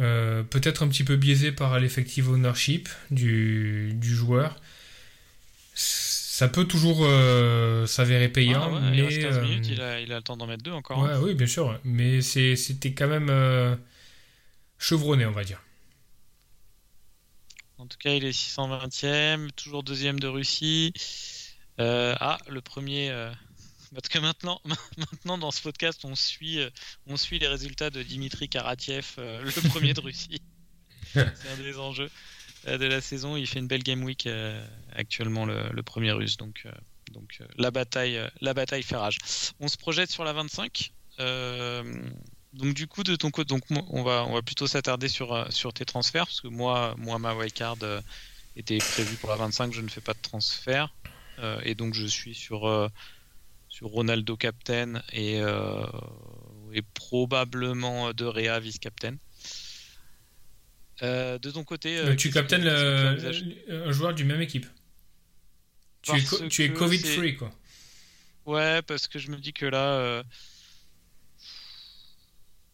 [0.00, 4.56] Euh, Peut-être un petit peu biaisé par l'effective ownership du, du joueur.
[5.74, 10.12] Ça peut toujours euh, s'avérer payant, Ah ouais, il 15 euh, minutes il a, il
[10.12, 11.20] a le temps d'en mettre deux encore hein.
[11.22, 13.76] oui, bien sûr, mais c'est- c'était quand même euh,
[14.78, 15.60] chevronné, on va dire.
[17.78, 20.92] En tout cas, il est 620e, toujours deuxième de Russie.
[21.80, 23.10] Euh, ah, le premier.
[23.10, 23.30] euh,
[23.94, 24.60] Parce que maintenant,
[24.96, 26.70] maintenant, dans ce podcast, on suit, euh,
[27.06, 30.40] on suit les résultats de Dimitri Karatiev, euh, le premier de Russie.
[31.12, 32.10] C'est un des enjeux
[32.66, 33.36] euh, de la saison.
[33.36, 34.28] Il fait une belle game week
[34.94, 36.36] actuellement, le, le premier russe.
[36.36, 36.66] Donc,
[37.12, 39.18] donc la bataille, la bataille fait rage.
[39.60, 40.92] On se projette sur la 25.
[41.20, 41.82] Euh,
[42.52, 45.72] donc du coup, de ton côté, donc on va, on va plutôt s'attarder sur, sur
[45.72, 48.00] tes transferts parce que moi, moi, ma wildcard euh,
[48.56, 49.72] était prévue pour la 25.
[49.72, 50.92] Je ne fais pas de transfert
[51.40, 52.60] Euh, et donc je suis sur
[53.74, 55.84] sur Ronaldo captain et euh,
[56.72, 59.16] et probablement De Rea vice captain.
[61.02, 64.66] Euh, de ton côté, euh, tu captaines un joueur du même équipe.
[66.02, 67.50] Tu es, tu es que Covid c'est- free quoi.
[68.46, 70.22] Ouais, parce que je me dis que là,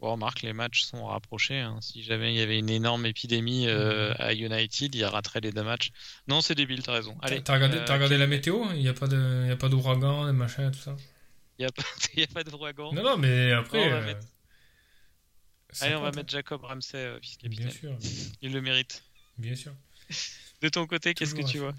[0.01, 1.59] bon, remarque, les matchs sont rapprochés.
[1.61, 1.79] hein.
[1.81, 5.63] Si jamais il y avait une énorme épidémie euh, à United, il raterait les deux
[5.63, 5.91] matchs.
[6.27, 7.17] Non, c'est débile, t'as raison.
[7.23, 10.71] Allez, T'as regardé, euh, regardé la météo Il n'y a pas de, d'ouragan, de machin,
[10.71, 10.97] tout ça.
[11.59, 11.83] Il n'y a, pas-
[12.35, 12.93] pas de ouragan.
[12.93, 13.87] Non, non, mais après.
[13.87, 14.27] On va euh, mettre-
[15.83, 17.19] Allez, on va mettre Jacob Ramsey euh, hein.
[17.23, 17.67] vice-capitaine.
[17.69, 17.97] Bien sûr,
[18.43, 19.05] Il le mérite.
[19.39, 19.73] bien sûr.
[20.63, 21.75] De ton côté, qu'est-ce que tu vois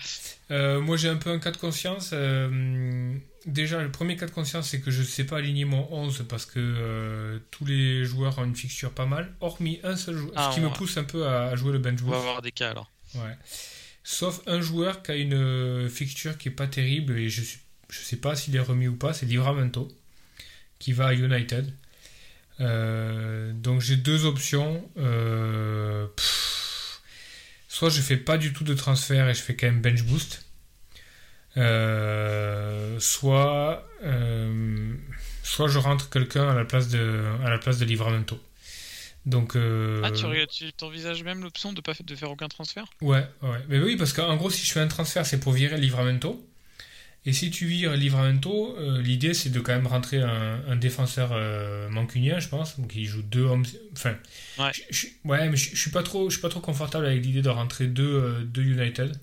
[0.49, 2.11] Euh, moi, j'ai un peu un cas de conscience.
[2.13, 3.13] euh,
[3.45, 6.25] déjà, le premier cas de conscience, c'est que je ne sais pas aligner mon 11
[6.27, 10.33] parce que euh, tous les joueurs ont une fixture pas mal, hormis un seul joueur.
[10.35, 12.09] Ah, ce qui on me va- pousse un peu à, à jouer le bench On
[12.09, 12.89] va avoir des cas alors.
[13.15, 13.37] Ouais.
[14.03, 17.43] Sauf un joueur qui a une fixture qui est pas terrible et je
[17.89, 19.89] je sais pas s'il est remis ou pas, c'est Livramento
[20.79, 21.71] qui va à United.
[22.59, 24.81] Donc j'ai deux options.
[24.95, 26.60] Pff,
[27.73, 30.45] soit je fais pas du tout de transfert et je fais quand même bench boost.
[31.57, 34.93] Euh, soit euh,
[35.43, 38.39] soit je rentre quelqu'un à la place de à la place de Livramento.
[39.25, 42.85] Donc euh, Ah, tu regardes- tu t'envisages même l'option de pas de faire aucun transfert?
[43.01, 43.59] Ouais, ouais.
[43.69, 46.45] Mais oui, parce qu'en gros, si je fais un transfert, c'est pour virer Livramento.
[47.25, 51.29] Et si tu vires Livramento, euh, l'idée c'est de quand même rentrer un, un défenseur
[51.33, 53.65] euh, mancunien, je pense, donc il joue deux hommes.
[53.93, 54.15] Enfin,
[54.57, 54.71] Ouais.
[54.73, 57.23] je- je- ouais, mais je, je suis pas trop, je suis pas trop confortable avec
[57.23, 59.19] l'idée de rentrer deux, euh, deux United,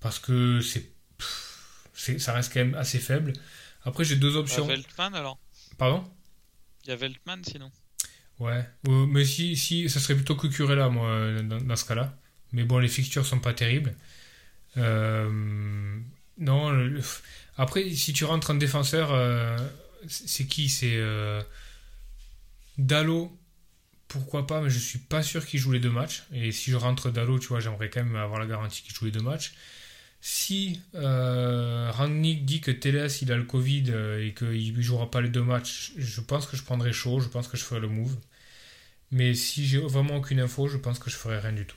[0.00, 0.90] parce que c'est,
[2.18, 3.32] ça reste quand même assez faible.
[3.84, 4.66] Après, j'ai deux options.
[4.66, 5.38] Veltman alors?
[5.78, 6.04] Pardon?
[6.84, 7.70] Il y a Veltman sinon.
[8.38, 12.18] Ouais, mais si, si, ça serait plutôt Cucurella, moi, dans, dans ce cas-là.
[12.52, 13.94] Mais bon, les fixtures sont pas terribles.
[14.76, 15.98] Euh,
[16.38, 17.00] non, le-
[17.56, 19.56] après, si tu rentres en défenseur, euh,
[20.08, 20.68] c'est qui?
[20.68, 21.42] C'est euh,
[22.78, 23.36] Dallo,
[24.08, 26.24] pourquoi pas, mais je suis pas sûr qu'il joue les deux matchs.
[26.32, 29.06] Et si je rentre Dallo, tu vois, j'aimerais quand même avoir la garantie qu'il joue
[29.06, 29.54] les deux matchs.
[30.20, 31.92] Si euh,
[32.42, 35.42] dit que Teles il a le Covid euh, et qu'il ne jouera pas les deux
[35.42, 38.16] matchs, je pense que je prendrai chaud, je pense que je ferai le move.
[39.12, 41.76] Mais si j'ai vraiment aucune info, je pense que je ferai rien du tout.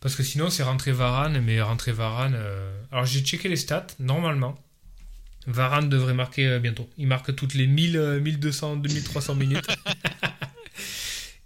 [0.00, 2.34] Parce que sinon, c'est rentrer Varane, mais rentrer Varane.
[2.36, 4.58] euh, Alors, j'ai checké les stats, normalement.
[5.46, 6.88] Varane devrait marquer euh, bientôt.
[6.98, 9.66] Il marque toutes les 1000, euh, 1200, 2300 minutes.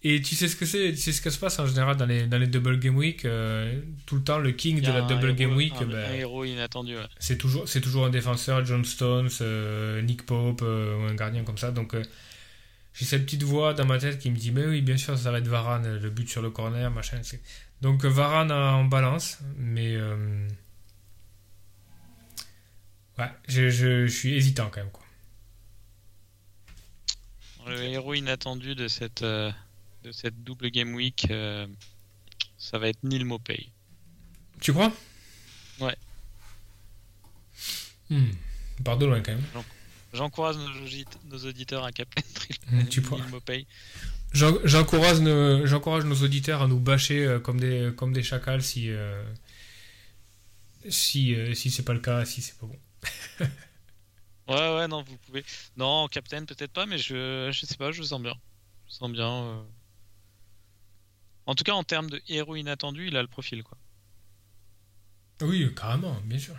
[0.06, 2.04] Et tu sais ce que c'est Tu sais ce que se passe en général dans
[2.04, 5.28] les, dans les double game week euh, Tout le temps, le king de la double
[5.28, 6.94] héros- game week, un, ben, un héros inattendu.
[6.94, 7.06] ouais.
[7.18, 9.30] c'est toujours, c'est toujours un défenseur, John Stones,
[10.02, 11.70] Nick Pope, ou un gardien comme ça.
[11.70, 11.96] Donc,
[12.92, 15.30] j'ai cette petite voix dans ma tête qui me dit Mais oui, bien sûr, ça
[15.32, 17.18] va être Varane, le but sur le corner, machin.
[17.22, 17.40] c'est-
[17.84, 19.94] Donc, euh, Varane en balance, mais.
[19.94, 20.48] euh,
[23.18, 24.90] Ouais, je, je- je suis hésitant quand même.
[24.90, 25.04] Quoi.
[27.66, 29.52] Le héros inattendu de cette, euh,
[30.02, 31.66] de cette double game week, euh,
[32.58, 33.68] ça va être Neil Mopey.
[34.60, 34.92] Tu crois?
[35.78, 35.94] Ouais.
[38.10, 38.30] Hmm,
[39.06, 39.44] loin quand même.
[40.12, 42.22] J'encourage nos, audit- nos auditeurs à capter
[43.00, 43.26] Neil pourras.
[43.28, 43.66] Mopey.
[44.34, 48.62] J'en- J'encourage nos, j'encourage nos auditeurs à nous bâcher euh, comme des, comme des chacals
[48.62, 49.22] si, euh,
[50.88, 52.78] si, euh, si c'est pas le cas, si c'est pas bon.
[54.48, 55.44] Ouais, ouais, non, vous pouvez.
[55.76, 58.34] Non, Captain, peut-être pas, mais je, je sais pas, je sens bien.
[58.88, 59.30] Je sens bien.
[59.44, 59.62] euh.
[61.46, 63.78] En tout cas, en termes de héros inattendu, il a le profil, quoi.
[65.42, 66.54] Oui, carrément, bien sûr.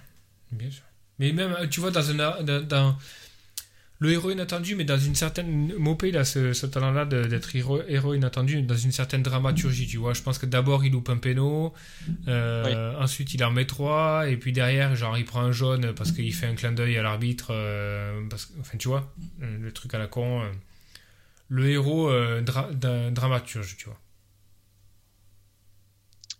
[0.51, 0.83] Bien sûr.
[1.19, 2.43] Mais même, tu vois, dans un.
[2.43, 2.97] Dans,
[3.99, 5.73] le héros inattendu, mais dans une certaine.
[5.77, 10.13] Mopé, il a ce, talent-là d'être héros, inattendu, dans une certaine dramaturgie, tu vois.
[10.13, 11.73] Je pense que d'abord, il loupe un péno,
[12.27, 16.11] euh, ensuite, il en met trois, et puis derrière, genre, il prend un jaune parce
[16.11, 18.21] qu'il fait un clin d'œil à l'arbitre, euh,
[18.59, 20.41] enfin, tu vois, le truc à la con.
[20.41, 20.51] Euh.
[21.47, 23.99] le héros d'un dramaturge, tu vois.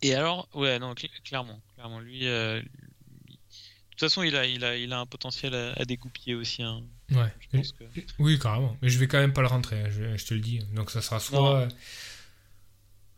[0.01, 0.93] Et alors, ouais, non,
[1.23, 2.61] clairement, clairement, lui, de
[3.91, 6.61] toute façon, il a, il a, il a un potentiel à, dégoupiller aussi.
[6.61, 6.83] Hein.
[7.11, 7.63] Ouais.
[8.19, 8.77] Oui, carrément.
[8.81, 10.59] Mais je vais quand même pas le rentrer, hein, je, te le dis.
[10.73, 11.67] Donc ça sera soit.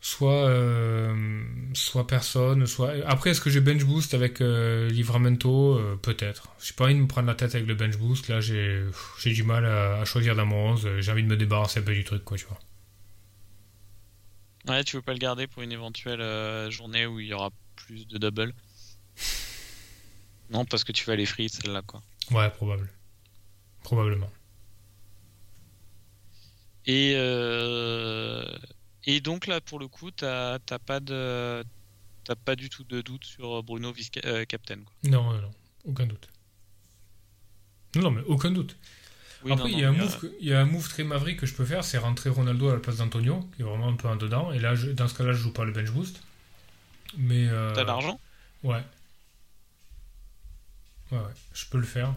[0.00, 1.42] Soit, euh,
[1.74, 2.92] soit personne, soit.
[3.04, 5.76] Après, est-ce que j'ai bench boost avec euh, Livramento?
[5.76, 6.50] Euh, Peut-être.
[6.62, 8.28] J'ai pas envie de me prendre la tête avec le bench boost.
[8.28, 8.84] Là, j'ai
[9.24, 11.00] du mal à, choisir dans mon 11.
[11.00, 12.60] J'ai envie de me débarrasser un peu du truc, quoi, tu vois.
[14.68, 18.06] Ouais, tu veux pas le garder pour une éventuelle journée où il y aura plus
[18.06, 18.54] de double?
[20.50, 22.02] Non, parce que tu vas les free celle-là, quoi.
[22.30, 22.88] Ouais, probable.
[23.82, 24.30] Probablement.
[26.86, 28.44] Et, euh,
[29.04, 31.62] et donc là, pour le coup, t'as pas de.
[32.24, 34.76] T'as pas du tout de doute sur Bruno vice euh, captain.
[34.76, 34.92] Quoi.
[35.04, 35.50] Non, non, non,
[35.86, 36.28] aucun doute.
[37.94, 38.76] Non, non, mais aucun doute.
[39.48, 41.54] Après, il, y a un move il y a un move très maverick que je
[41.54, 44.16] peux faire, c'est rentrer Ronaldo à la place d'Antonio, qui est vraiment un peu en
[44.16, 44.52] dedans.
[44.52, 46.22] Et là, dans ce cas-là, je joue pas le bench boost.
[47.16, 47.48] Mais.
[47.48, 47.72] Euh...
[47.74, 48.18] T'as l'argent?
[48.62, 48.82] Ouais.
[51.12, 51.18] Ouais,
[51.54, 52.14] je peux le faire.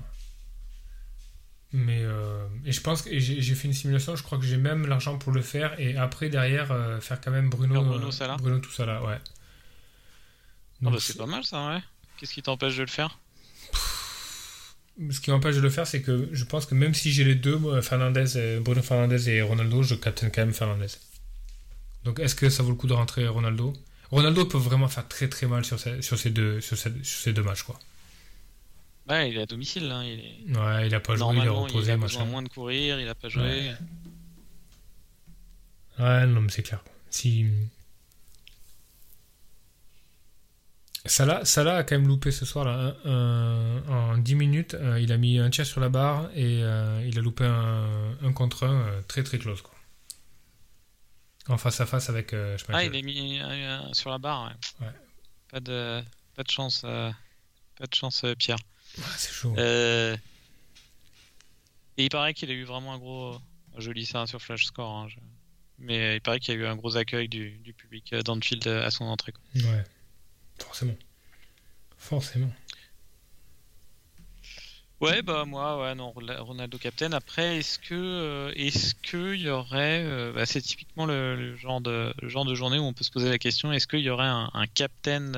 [1.73, 4.87] Mais euh, et je pense que j'ai fait une simulation, je crois que j'ai même
[4.87, 8.59] l'argent pour le faire et après derrière euh, faire quand même Bruno Bruno, euh, Bruno
[8.59, 9.17] tout ça là, ouais.
[10.85, 11.81] Ah bah c'est pas mal ça, ouais.
[12.17, 13.19] Qu'est-ce qui t'empêche de le faire?
[15.09, 17.35] Ce qui m'empêche de le faire, c'est que je pense que même si j'ai les
[17.35, 20.87] deux, Fernandez, Bruno Fernandez et Ronaldo, je capte quand même Fernandez.
[22.03, 23.73] Donc est-ce que ça vaut le coup de rentrer Ronaldo?
[24.11, 27.43] Ronaldo peut vraiment faire très très mal sur ces, sur ces deux sur ces deux
[27.43, 27.79] matchs quoi.
[29.11, 29.91] Ouais, il est à domicile.
[29.91, 30.57] Hein, il est...
[30.57, 31.91] Ouais, il a pas joué, il est reposé.
[31.91, 33.73] Il a besoin moins de courir, il a pas joué.
[35.99, 36.81] Ouais, non, mais c'est clair.
[37.09, 37.45] Si.
[41.03, 44.75] Salah, Salah a quand même loupé ce soir là, en 10 minutes.
[44.75, 48.15] Euh, il a mis un tir sur la barre et euh, il a loupé un,
[48.23, 49.61] un contre un euh, très très close.
[49.61, 49.73] Quoi.
[51.49, 52.31] En face à face avec.
[52.31, 53.41] Je ah, il a mis
[53.91, 54.53] sur la barre.
[54.79, 54.85] Ouais.
[54.85, 54.93] ouais.
[55.49, 56.01] Pas, de,
[56.33, 58.59] pas de chance, pas de chance Pierre
[59.17, 59.53] c'est chaud.
[59.57, 60.15] Euh,
[61.97, 63.39] et il paraît qu'il a eu vraiment un gros.
[63.77, 64.89] Je lis ça sur Flash Score.
[64.89, 65.07] Hein,
[65.79, 68.67] mais il paraît qu'il y a eu un gros accueil du, du public euh, d'Anfield
[68.67, 69.33] à son entrée.
[69.55, 69.83] Ouais,
[70.59, 70.95] forcément.
[71.97, 72.51] Forcément.
[74.99, 77.11] Ouais, bah moi, ouais, non, Ronaldo captain.
[77.13, 82.45] Après, est-ce que, euh, est-ce que y aurait, bah, c'est typiquement le, genre de, genre
[82.45, 84.67] de journée où on peut se poser la question, est-ce qu'il y aurait un, un
[84.67, 85.31] captain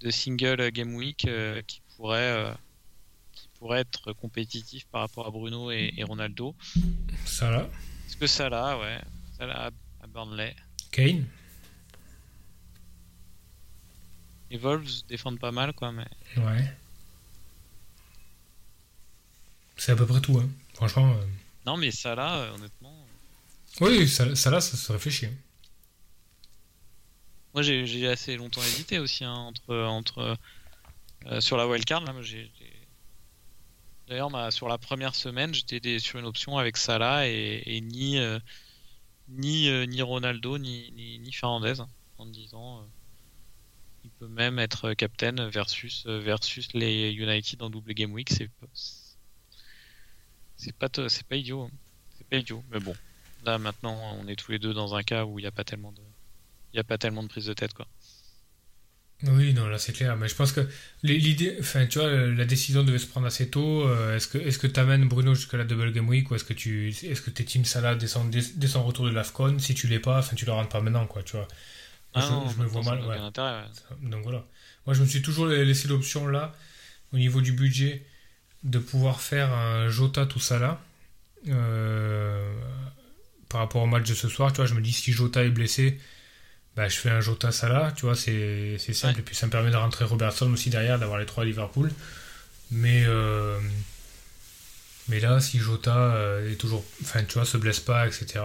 [0.00, 1.28] de single game week
[1.68, 2.52] qui pourrait, euh,
[3.30, 6.56] qui pourrait être compétitif par rapport à Bruno et, Ronaldo.
[7.24, 7.68] Salah.
[8.08, 8.98] Est-ce que Salah, ouais.
[9.38, 10.56] Salah à Burnley.
[10.90, 11.24] Kane.
[14.50, 16.08] Les Wolves défendent pas mal, quoi, mais.
[16.38, 16.74] Ouais.
[19.76, 20.50] C'est à peu près tout, hein.
[20.74, 21.12] Franchement.
[21.12, 21.24] Euh.
[21.66, 23.06] Non, mais Salah, euh, honnêtement.
[23.80, 25.26] Oui, Salah, ça se réfléchit.
[25.26, 25.36] Hein.
[27.54, 30.36] Moi, j'ai assez longtemps hésité aussi hein, entre, entre
[31.26, 32.04] euh, sur la wildcard.
[34.08, 38.38] D'ailleurs, sur la première semaine, j'étais sur une option avec Salah et, ni, euh,
[39.28, 41.80] ni, euh, ni Ronaldo ni, ni, Fernandez
[42.18, 42.86] en me disant
[44.04, 48.30] il peut même être captain versus, versus les United en double game week.
[48.30, 48.50] C'est
[50.72, 51.62] pas, c'est pas idiot.
[51.62, 51.70] Hein.
[52.18, 52.64] C'est pas idiot.
[52.70, 52.94] Mais bon,
[53.44, 55.64] là maintenant, on est tous les deux dans un cas où il n'y a pas
[55.64, 56.02] tellement de,
[56.72, 57.86] il y a pas tellement de prise de tête quoi.
[59.24, 60.16] Oui, non, là c'est clair.
[60.16, 60.60] Mais je pense que
[61.02, 63.86] l'idée, enfin, tu vois, la décision devait se prendre assez tôt.
[63.88, 66.52] Euh, est-ce que est-ce que t'amènes Bruno jusqu'à la double game week ou est-ce que
[66.52, 69.58] tu est-ce que tes team Salah descend dès, son retour de l'Afcon?
[69.58, 71.46] Si tu l'es pas, enfin, tu le rentres pas maintenant, quoi, tu vois.
[72.14, 73.04] Ah je, me vois mal.
[73.06, 73.16] Ouais.
[73.16, 73.64] Intérêt,
[74.02, 74.44] Donc voilà.
[74.86, 76.52] Moi, je me suis toujours laissé l'option là,
[77.12, 78.04] au niveau du budget,
[78.64, 80.80] de pouvoir faire un Jota tout Salah.
[81.48, 82.54] Euh,
[83.48, 85.50] par rapport au match de ce soir, tu vois, je me dis si Jota est
[85.50, 85.98] blessé,
[86.76, 89.20] bah, je fais un Jota Salah, tu vois, c'est simple.
[89.20, 91.92] Et puis ça me permet de rentrer Robertson aussi derrière, d'avoir les trois à Liverpool.
[92.70, 93.58] Mais, euh,
[95.08, 98.40] mais là, si Jota euh, est toujours, enfin, tu vois, se blesse pas, etc.,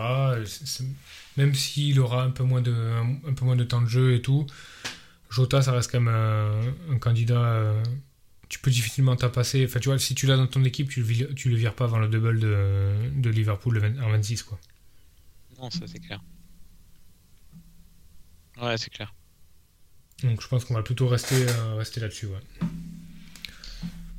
[1.38, 2.74] même s'il aura un peu, moins de,
[3.28, 4.46] un, peu moins de temps de jeu et tout,
[5.30, 6.14] Jota, ça reste quand même
[6.90, 7.40] un, candidat.
[7.40, 7.82] Euh,
[8.50, 9.66] tu peux difficilement passer.
[9.66, 11.86] Enfin, tu vois, si tu l'as dans ton équipe, tu le, tu le vires pas
[11.86, 14.60] avant le double de, de Liverpool en 26, quoi.
[15.60, 16.22] Non, ça c'est clair.
[18.62, 19.14] Ouais, c'est clair.
[20.24, 22.26] Donc je pense qu'on va plutôt rester, euh, rester là-dessus.
[22.28, 22.68] Ouais.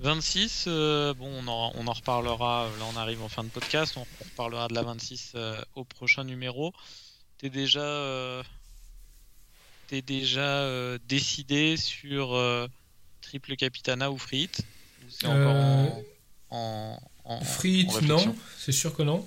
[0.01, 2.68] 26, euh, bon, on en, on en reparlera.
[2.78, 3.97] Là, on arrive en fin de podcast.
[3.97, 6.72] On, on reparlera de la 26 euh, au prochain numéro.
[7.39, 8.43] T'es déjà, euh,
[9.89, 12.36] t'es déjà décidé sur
[13.20, 14.61] triple capitana ou free hit
[15.03, 16.03] Ou c'est encore en,
[16.51, 17.41] en, en-
[18.07, 19.26] non, c'est sûr que non.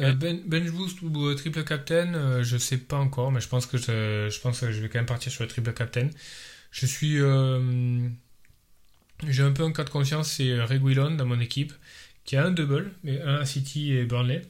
[0.00, 3.48] Euh, ben, bench boost ou euh, triple captain, euh, je sais pas encore, mais je
[3.48, 6.08] pense que je, je pense que je vais quand même partir sur le triple captain.
[6.70, 8.08] Je suis, euh,
[9.26, 11.72] j'ai un peu un cas de conscience, c'est Reguilon dans mon équipe,
[12.24, 14.42] qui a un double, mais un à City et Burnley.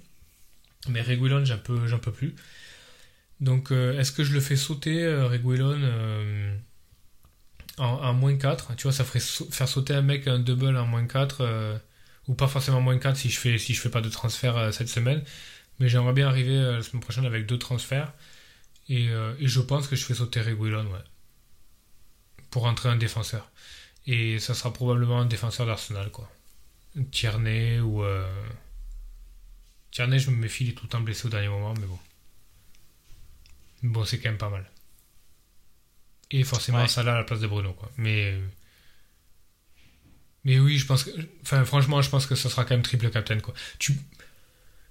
[0.89, 2.35] Mais Reguilon, j'en peux, j'en peux plus.
[3.41, 6.57] Donc, euh, est-ce que je le fais sauter, euh, Reguilon, euh,
[7.79, 10.87] en, en moins 4 Tu vois, ça ferait faire sauter un mec un double en
[10.87, 11.79] moins 4, euh,
[12.29, 14.71] ou pas forcément moins 4 si je fais, si je fais pas de transfert euh,
[14.71, 15.25] cette semaine.
[15.81, 18.13] Mais j'aimerais bien arriver euh, la semaine prochaine avec deux transferts.
[18.89, 21.05] Et, euh, et je pense que je fais sauter Reguilon, ouais.
[22.51, 23.51] Pour entrer un défenseur.
[24.07, 26.31] Et ça sera probablement un défenseur d'Arsenal, quoi.
[27.11, 28.03] Tierney ou.
[28.03, 28.27] Euh...
[29.91, 31.99] Tierney, je me méfie, il est tout le temps blessé au dernier moment, mais bon.
[33.83, 34.65] Bon, c'est quand même pas mal.
[36.31, 36.89] Et forcément, Ouais.
[36.89, 37.91] Salah à la place de Bruno, quoi.
[37.97, 38.39] Mais.
[40.49, 41.07] Mais oui, je pense.
[41.43, 43.53] Enfin, franchement, je pense que ça sera quand même triple captain, quoi.
[43.79, 43.93] Tu.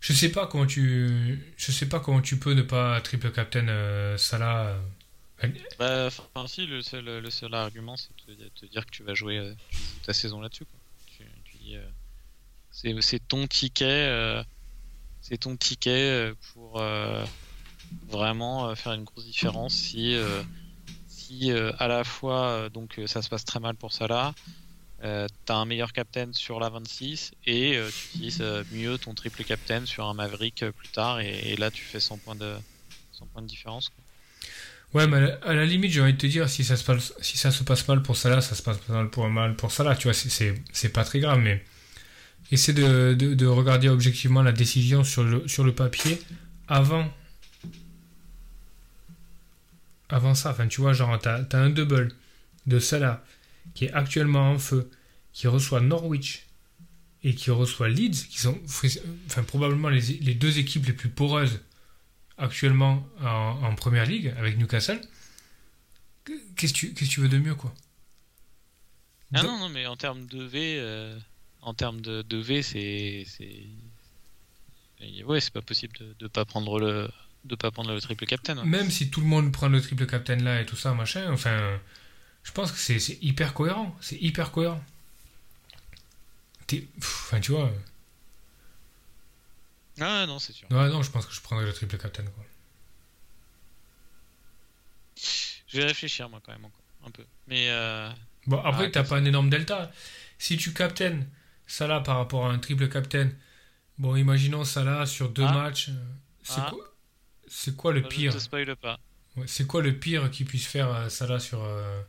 [0.02, 1.52] Je sais pas comment tu.
[1.58, 4.78] Je sais pas comment tu peux ne pas triple captain euh, Salah.
[5.44, 5.50] euh,
[5.80, 9.16] Bah, enfin, si, le seul, le seul argument, c'est de te, dire que tu vas
[9.16, 9.54] jouer euh,
[10.06, 10.66] ta saison là-dessus.
[11.08, 11.74] Tu,
[13.02, 14.44] c'est, ton ticket,
[15.22, 16.80] c'est ton ticket pour
[18.08, 20.16] vraiment faire une grosse différence si,
[21.08, 24.36] si à la fois donc ça se passe très mal pour Salah,
[25.04, 29.14] euh, t'as un meilleur captain sur la 26 et euh, tu utilises euh, mieux ton
[29.14, 32.56] triple captain sur un Maverick plus tard et, là tu fais 100 points de
[33.12, 33.92] 100 points de différence.
[34.94, 37.38] Ouais, mais à la, limite, j'ai envie de te dire, si ça se passe, si
[37.38, 40.08] ça se passe mal pour Salah, ça se passe mal pour, mal pour Salah, tu
[40.08, 41.64] vois, c'est- pas très grave, mais
[42.52, 46.22] essaie de, de, de regarder objectivement la décision sur le, sur le papier
[46.68, 47.12] avant.
[50.10, 52.14] Avant ça, enfin, tu vois, genre, t'as as un double
[52.66, 53.24] de Salah
[53.74, 54.90] qui est actuellement en feu,
[55.34, 56.46] qui reçoit Norwich
[57.24, 58.58] et qui reçoit Leeds, qui sont
[59.26, 61.60] enfin, probablement les, les deux équipes les plus poreuses
[62.38, 65.02] actuellement en, en première ligue avec Newcastle.
[66.56, 67.74] Qu'est-ce que tu, veux de mieux, quoi?
[69.34, 71.18] Ah non, non, mais en termes de V, euh,
[71.62, 73.26] en termes de, de V, c'est,
[75.26, 77.10] ouais, c'est pas possible de, de pas prendre le,
[77.46, 78.58] de pas prendre le triple captain.
[78.58, 78.66] ouais.
[78.66, 81.80] Même si tout le monde prend le triple captain là et tout ça, machin, enfin,
[82.48, 83.94] je pense que c'est hyper cohérent.
[84.00, 84.82] C'est hyper cohérent.
[86.98, 87.70] Enfin, tu vois.
[90.00, 90.66] Ah non, c'est sûr.
[90.72, 92.46] Non, non, je pense que je prendrais le triple captain, quoi.
[95.68, 96.68] Je vais réfléchir moi quand même
[97.06, 97.26] un peu.
[97.48, 98.10] Mais euh,
[98.46, 99.92] Bon, après, Ah, t'as pas un énorme delta.
[100.40, 101.20] Si tu captain
[101.66, 103.30] Salah par rapport à un triple captain,
[103.98, 105.52] bon, imaginons Salah sur deux Ah.
[105.54, 105.94] matchs, euh,
[106.44, 106.68] c'est Ah.
[106.70, 106.94] quoi,
[107.50, 109.00] c'est quoi le je pire ne te spoil pas.
[109.36, 112.02] Ouais, c'est quoi le pire qu'il puisse faire euh, Salah sur, euh,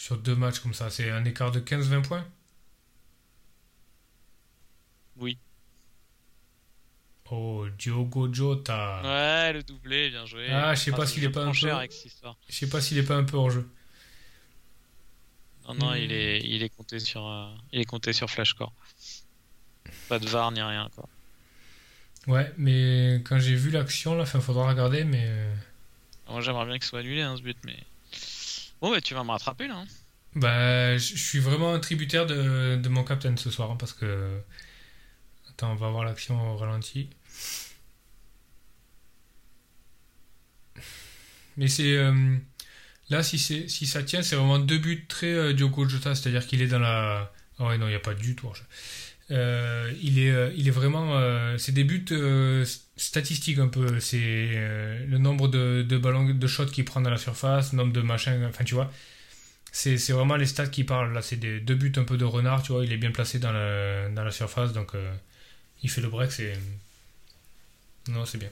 [0.00, 2.26] sur deux matchs comme ça C'est un écart de 15-20 points?
[5.16, 5.38] Oui.
[7.30, 9.02] Oh, Diogo Jota.
[9.04, 10.48] Ouais, le doublé, bien joué.
[10.50, 11.88] Ah, je sais pas s'il est pas un peu-.
[12.48, 13.68] Je sais pas s'il est pas un peu en jeu.
[15.68, 15.96] Non, non, Hmm.
[15.98, 18.72] il est, il est compté sur, euh, il est compté sur Flashcore.
[20.08, 21.08] Pas de VAR ni rien quoi.
[22.26, 25.24] Ouais, mais quand j'ai vu l'action, là, il faudra regarder, mais.
[25.28, 25.54] euh,
[26.28, 27.76] Moi, j'aimerais bien que ce soit annulé hein, ce but, mais
[28.80, 29.76] bon, bah tu vas me rattraper là.
[29.78, 29.86] hein.
[30.34, 34.40] Bah, je suis vraiment un tributaire de, mon captain ce soir, hein, parce que.
[35.50, 37.10] Attends, on va voir l'action au ralenti.
[41.56, 41.96] Mais c'est.
[41.96, 42.36] euh,
[43.10, 45.56] Là, si, si ça tient, c'est vraiment deux buts très euh,
[45.88, 47.32] Jota, c'est-à-dire qu'il est dans la.
[47.58, 48.48] Ah ouais, non, il n'y a pas du tout.
[49.30, 51.16] Euh, il, est, euh, il est vraiment.
[51.16, 52.64] euh, c'est des buts euh,
[52.96, 54.00] statistiques un peu.
[54.00, 57.78] C'est euh, le nombre de, de ballons, de shots qu'il prend dans la surface, le
[57.78, 58.44] nombre de machins.
[58.48, 58.92] Enfin, tu vois.
[59.72, 61.12] C'est c'est vraiment les stats qui parlent.
[61.12, 62.84] Là, c'est des deux buts un peu de renard, tu vois.
[62.84, 65.12] Il est bien placé dans la, dans la surface, donc euh,
[65.82, 66.32] il fait le break.
[66.32, 66.58] C'est.
[68.08, 68.50] Non, c'est bien.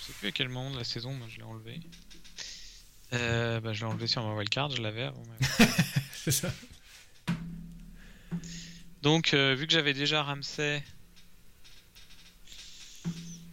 [0.00, 1.80] Je sais plus à quel moment de la saison, moi je l'ai enlevé.
[3.12, 5.22] Bah, je l'ai enlevé sur ma wildcard, je l'avais avant.
[5.24, 5.68] même.
[6.24, 6.52] C'est ça.
[9.06, 10.82] Donc, euh, vu que j'avais déjà Ramsey.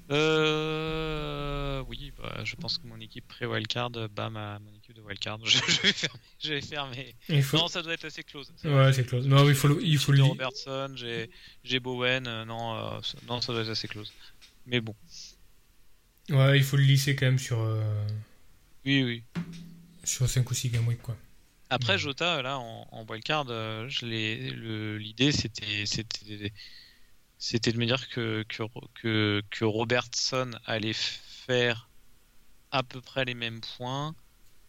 [0.09, 5.37] Euh, oui, bah, je pense que mon équipe pré-wildcard bat ma mon équipe de wildcard.
[5.45, 5.59] Je,
[6.43, 6.95] je vais faire, mes-
[7.29, 7.37] je vais.
[7.37, 7.57] Il faut...
[7.57, 8.51] Non, ça doit être assez close.
[8.55, 9.27] Ça Ouais, c'est close.
[9.27, 12.25] Non, il faut le, il faut le Robertson, j'ai Bowen.
[12.25, 14.11] euh, non, euh, ça- non, ça doit être assez close.
[14.65, 14.95] Mais bon,
[16.31, 18.07] Ouais, il faut le lisser quand même sur, euh,
[18.85, 19.23] oui, oui.
[20.03, 21.15] sur 5 ou 6 game week, quoi.
[21.73, 23.89] Après, Jota, là, en, en wildcard, euh,
[24.99, 25.85] l'idée, c'était,
[27.71, 28.63] de me dire que, que,
[29.01, 31.89] que, que Robertson allait faire
[32.71, 34.15] à peu près les mêmes points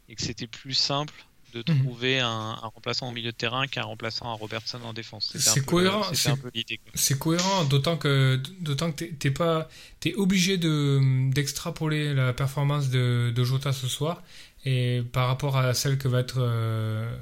[0.08, 1.14] et que c'était plus simple
[1.54, 1.82] de Mhm.
[1.84, 2.28] trouver un,
[2.62, 5.32] un remplaçant au milieu de terrain qu'un remplaçant à Robertson en défense.
[5.38, 9.68] C'est cohérent, c'est- cohérent, d'autant que d'autant que t'es- t'es pas
[10.00, 14.22] t'es obligé de d'extrapoler la performance de, de Jota ce soir
[14.64, 17.16] et par rapport à celle que va être euh,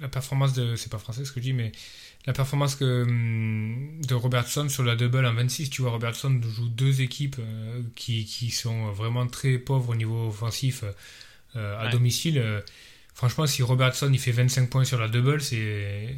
[0.00, 1.72] la performance de c'est pas français ce que je dis mais
[2.26, 6.68] la performance que hum, de Robertson sur la double en 26 tu vois Robertson joue
[6.68, 10.84] deux équipes euh, qui, qui sont vraiment très pauvres au niveau offensif
[11.56, 11.92] euh, à Ouais.
[11.92, 12.42] domicile
[13.14, 16.14] franchement si Robertson il fait 25 points sur la double c'est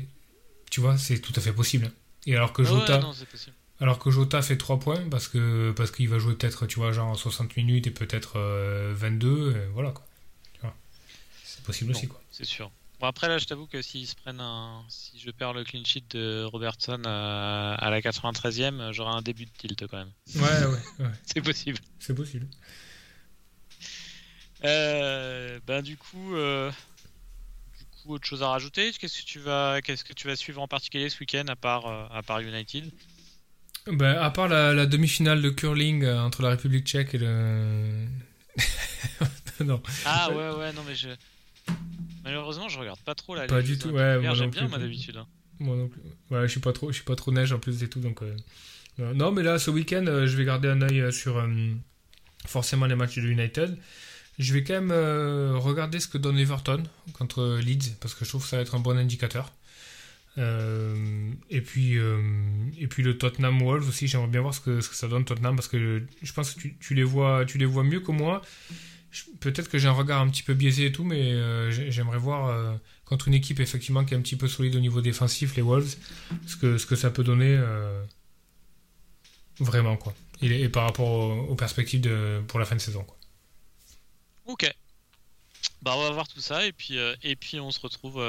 [0.71, 1.91] tu vois c'est tout à fait possible
[2.27, 3.57] et alors que Ouais, Jota non, c'est possible.
[3.81, 6.93] Alors que Jota fait 3 points parce que parce qu'il va jouer peut-être tu vois
[6.93, 10.05] genre 60 minutes et peut-être euh, 22 et voilà quoi
[11.45, 11.99] c'est possible Bon.
[11.99, 12.71] aussi quoi C'est sûr.
[13.01, 14.85] Bon, après, là, je t'avoue que s'ils se prennent un.
[14.89, 19.47] Si je perds le clean sheet de Robertson euh, à la 93e, j'aurai un début
[19.47, 20.13] de tilt quand même.
[20.37, 21.79] ouais ouais, ouais C'est possible.
[21.99, 22.47] c'est possible
[24.65, 26.35] Euh, ben, du coup.
[26.35, 26.71] euh,
[27.79, 28.93] Du coup, autre chose à rajouter?
[28.93, 31.87] Qu'est-ce que tu vas, qu'est-ce que tu vas suivre en particulier ce week-end à part,
[31.87, 32.91] euh, à part United?
[33.87, 38.07] Ben, à part la, la demi-finale de curling euh, entre la République tchèque et le
[39.65, 41.09] non Ah ouais, ouais, non, mais je.
[42.25, 44.69] Malheureusement, je regarde pas trop la Pas du tout, ouais, moi J'aime non bien, plus.
[44.69, 45.17] moi, d'habitude.
[45.17, 45.27] hein.
[45.59, 46.01] moi non plus
[46.31, 48.23] ouais je suis pas trop je suis pas trop neige en plus et tout donc
[48.23, 48.35] euh,
[49.15, 49.31] non.
[49.33, 51.43] mais là ce week-end euh, je vais garder un œil sur
[52.47, 53.77] forcément les matchs de United
[54.39, 54.93] je vais quand même
[55.59, 58.75] regarder ce que donne Everton contre Leeds parce que je trouve que ça va être
[58.75, 59.53] un bon indicateur
[60.39, 62.23] Euh, et puis euh,
[62.79, 65.25] et puis le Tottenham Wolves aussi j'aimerais bien voir ce que, ce que ça donne
[65.25, 68.41] Tottenham parce que je pense que tu, les vois tu les vois mieux que moi
[69.41, 72.19] peut-être que j'ai un regard un petit peu biaisé et tout mais euh, j'ai- j'aimerais
[72.19, 75.63] voir contre une équipe effectivement qui est un petit peu solide au niveau défensif les
[75.63, 75.97] Wolves
[76.47, 77.61] ce que ce que ça peut donner
[79.59, 82.09] vraiment quoi et, par rapport aux, perspectives
[82.47, 83.17] pour la fin de saison quoi.
[84.47, 84.73] Ok.
[85.83, 88.23] Bah, on va voir tout ça et puis, et puis on se retrouve.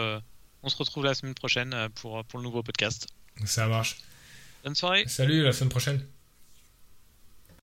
[0.63, 3.07] Euh, On se retrouve la semaine prochaine euh, pour, pour le nouveau podcast.
[3.45, 3.97] ça marche.
[4.63, 5.03] Bonne soirée.
[5.07, 6.05] Salut à la semaine prochaine